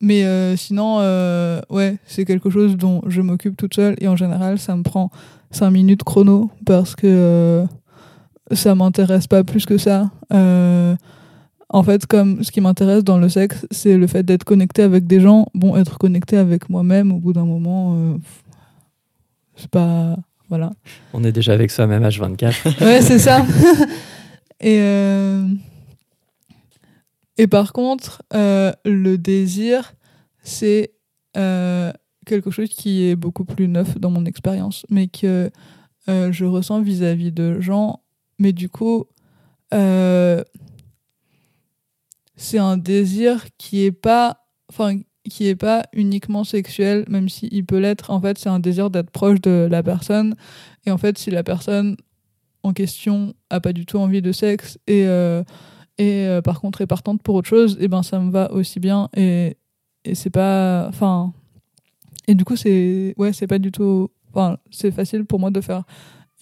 [0.00, 0.98] mais sinon,
[1.70, 5.10] ouais, c'est quelque chose dont je m'occupe toute seule et en général, ça me prend
[5.52, 7.64] 5 minutes chrono parce que
[8.50, 10.10] ça m'intéresse pas plus que ça.
[10.30, 15.06] En fait, comme ce qui m'intéresse dans le sexe, c'est le fait d'être connecté avec
[15.06, 15.46] des gens.
[15.54, 18.18] Bon, être connecté avec moi-même au bout d'un moment,
[19.54, 20.16] c'est pas.
[20.52, 20.70] Voilà.
[21.14, 22.84] On est déjà avec soi-même H24.
[22.84, 23.42] Ouais, c'est ça.
[24.60, 25.48] et, euh,
[27.38, 29.94] et par contre, euh, le désir,
[30.42, 30.92] c'est
[31.38, 31.90] euh,
[32.26, 35.50] quelque chose qui est beaucoup plus neuf dans mon expérience, mais que
[36.06, 38.02] je ressens vis-à-vis de gens.
[38.38, 39.06] Mais du coup,
[39.70, 40.44] c'est
[42.58, 44.98] un désir qui est pas, enfin,
[45.28, 48.10] qui est pas uniquement sexuel, même s'il peut l'être.
[48.10, 50.34] En fait, c'est un désir d'être proche de la personne.
[50.86, 51.96] Et en fait, si la personne
[52.62, 55.42] en question a pas du tout envie de sexe et, euh,
[55.98, 58.80] et euh, par contre est partante pour autre chose, et ben ça me va aussi
[58.80, 59.08] bien.
[59.16, 59.56] Et,
[60.04, 60.86] et c'est pas.
[60.88, 61.32] Enfin.
[62.28, 63.14] Et du coup, c'est.
[63.16, 64.08] Ouais, c'est pas du tout.
[64.32, 65.84] Enfin, c'est facile pour moi de faire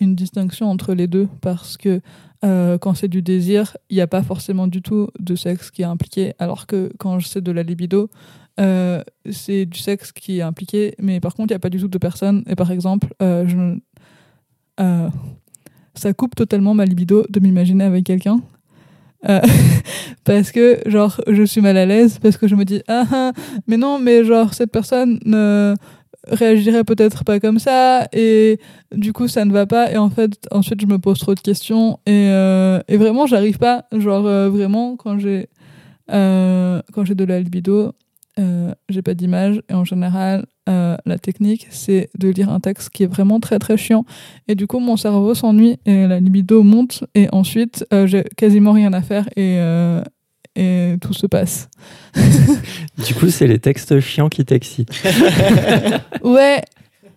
[0.01, 2.01] une distinction entre les deux parce que
[2.43, 5.83] euh, quand c'est du désir, il n'y a pas forcément du tout de sexe qui
[5.83, 8.09] est impliqué, alors que quand c'est de la libido,
[8.61, 11.79] euh, c'est du sexe qui est impliqué, mais par contre, il n'y a pas du
[11.79, 12.45] tout de personne.
[12.47, 13.77] Et par exemple, euh,
[14.81, 15.09] euh,
[15.95, 18.41] ça coupe totalement ma libido de m'imaginer avec quelqu'un.
[20.25, 23.33] Parce que, genre, je suis mal à l'aise, parce que je me dis, ah, ah,
[23.67, 25.75] mais non, mais genre, cette personne ne
[26.27, 28.59] réagirait peut-être pas comme ça, et
[28.95, 29.93] du coup, ça ne va pas.
[29.93, 32.29] Et en fait, ensuite, je me pose trop de questions, et,
[32.89, 33.85] et vraiment, j'arrive pas.
[33.93, 35.49] Genre, vraiment, quand j'ai
[36.09, 37.93] quand j'ai de la libido,
[38.41, 42.91] euh, j'ai pas d'image, et en général, euh, la technique, c'est de lire un texte
[42.91, 44.05] qui est vraiment très très chiant.
[44.49, 47.05] Et du coup, mon cerveau s'ennuie et la libido monte.
[47.15, 49.59] Et ensuite, euh, j'ai quasiment rien à faire et,
[50.57, 51.69] et tout se passe.
[53.07, 54.93] Du coup, c'est les textes chiants qui t'excitent.
[56.23, 56.63] Ouais,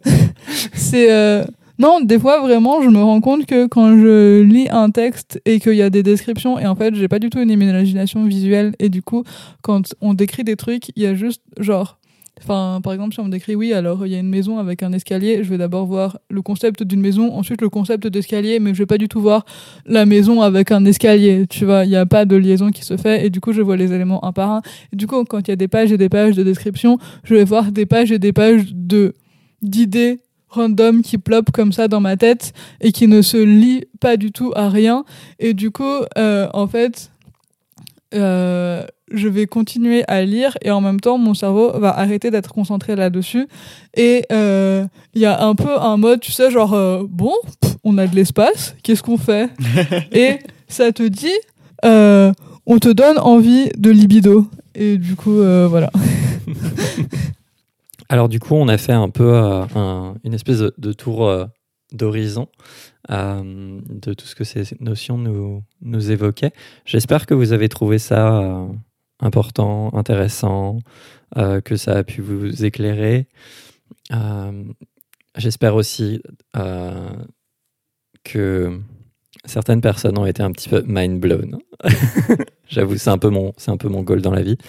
[0.74, 1.46] c'est.
[1.80, 5.60] Non, des fois vraiment, je me rends compte que quand je lis un texte et
[5.60, 8.74] qu'il y a des descriptions, et en fait, j'ai pas du tout une imagination visuelle,
[8.80, 9.24] et du coup,
[9.64, 11.98] quand on décrit des trucs, il y a juste genre.
[12.40, 14.84] Enfin, par exemple, si on me décrit, oui, alors il y a une maison avec
[14.84, 18.74] un escalier, je vais d'abord voir le concept d'une maison, ensuite le concept d'escalier, mais
[18.74, 19.46] je vais pas du tout voir
[19.86, 22.98] la maison avec un escalier, tu vois, il n'y a pas de liaison qui se
[22.98, 24.62] fait, et du coup, je vois les éléments un par un.
[24.92, 27.46] Du coup, quand il y a des pages et des pages de description, je vais
[27.46, 29.14] voir des pages et des pages de
[29.62, 30.20] d'idées
[30.54, 34.32] random qui plopent comme ça dans ma tête et qui ne se lient pas du
[34.32, 35.06] tout à rien.
[35.40, 37.12] Et du coup, euh, en fait,
[38.14, 42.52] euh, je vais continuer à lire et en même temps, mon cerveau va arrêter d'être
[42.54, 43.48] concentré là-dessus.
[43.96, 47.76] Et euh, il y a un peu un mode, tu sais, genre, euh, bon, pff,
[47.84, 49.50] on a de l'espace, qu'est-ce qu'on fait?
[50.12, 51.38] Et ça te dit,
[51.86, 52.32] euh,
[52.66, 54.48] on te donne envie de libido.
[54.76, 55.92] Et du coup, euh, voilà.
[58.14, 61.46] Alors du coup, on a fait un peu euh, un- une espèce de, tour euh,
[61.94, 62.48] d'horizon
[63.10, 66.52] euh, de tout ce que ces notions nous, évoquaient.
[66.86, 68.68] J'espère que vous avez trouvé ça
[69.20, 70.78] important, intéressant,
[71.36, 73.26] que ça a pu vous éclairer.
[75.36, 76.22] J'espère aussi
[78.24, 78.80] que
[79.44, 81.58] certaines personnes ont été un petit peu mind blown.
[82.70, 83.18] J'avoue, c'est un
[83.58, 84.60] c'est un peu mon goal dans la vie.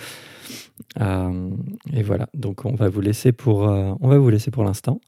[1.00, 1.50] Euh,
[1.92, 5.00] et voilà, donc on va vous laisser pour, euh, on va vous laisser pour l'instant.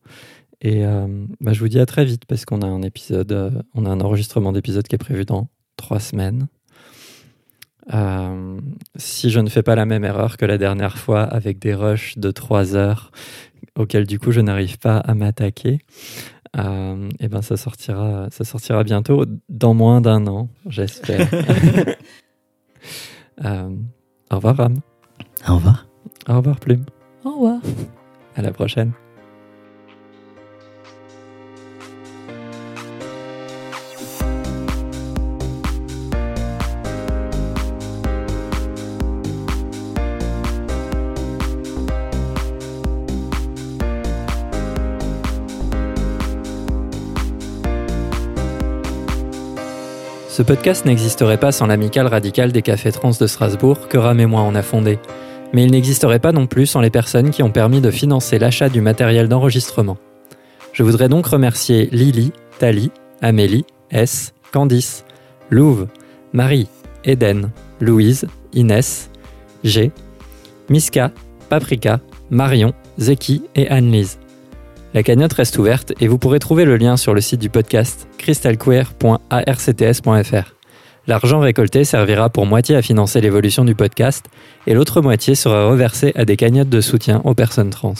[0.60, 3.84] Et euh, bah, je vous dis à très vite parce qu'on a un épisode, on
[3.84, 6.48] a un enregistrement d'épisode qui est prévu dans trois semaines.
[7.94, 8.58] Euh,
[8.96, 12.18] si je ne fais pas la même erreur que la dernière fois avec des rushs
[12.18, 13.12] de trois heures
[13.78, 15.78] auxquels du coup je n'arrive pas à m'attaquer,
[16.58, 21.28] euh, et ben ça sortira, ça sortira bientôt, dans moins d'un an, j'espère.
[23.44, 23.68] Euh,
[24.30, 24.80] au revoir Ram,
[25.48, 25.86] Au revoir.
[26.28, 26.84] au revoir Plume,
[27.24, 27.60] Au revoir.
[28.36, 28.92] à la prochaine.
[50.28, 54.26] Ce podcast n'existerait pas sans l'amicale radicale des cafés trans de Strasbourg que Ram et
[54.26, 54.98] moi on a fondé.
[55.56, 58.68] Mais il n'existerait pas non plus sans les personnes qui ont permis de financer l'achat
[58.68, 59.96] du matériel d'enregistrement.
[60.74, 62.90] Je voudrais donc remercier Lily, Tali,
[63.22, 65.06] Amélie, S, Candice,
[65.48, 65.86] Louve,
[66.34, 66.68] Marie,
[67.06, 69.08] Eden, Louise, Inès,
[69.64, 69.92] G,
[70.68, 71.10] Miska,
[71.48, 74.18] Paprika, Marion, Zeki et Anne-Lise.
[74.92, 78.08] La cagnotte reste ouverte et vous pourrez trouver le lien sur le site du podcast
[78.18, 80.55] crystalqueer.arcts.fr.
[81.08, 84.26] L'argent récolté servira pour moitié à financer l'évolution du podcast
[84.66, 87.94] et l'autre moitié sera reversée à des cagnottes de soutien aux personnes trans.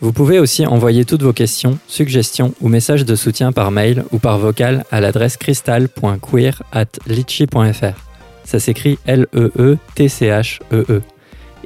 [0.00, 4.18] Vous pouvez aussi envoyer toutes vos questions, suggestions ou messages de soutien par mail ou
[4.18, 8.00] par vocal à l'adresse crystal.queer@litchi.fr.
[8.44, 11.02] Ça s'écrit L-E-E-T-C-H-E-E.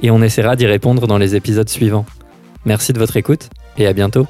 [0.01, 2.05] Et on essaiera d'y répondre dans les épisodes suivants.
[2.65, 4.27] Merci de votre écoute et à bientôt.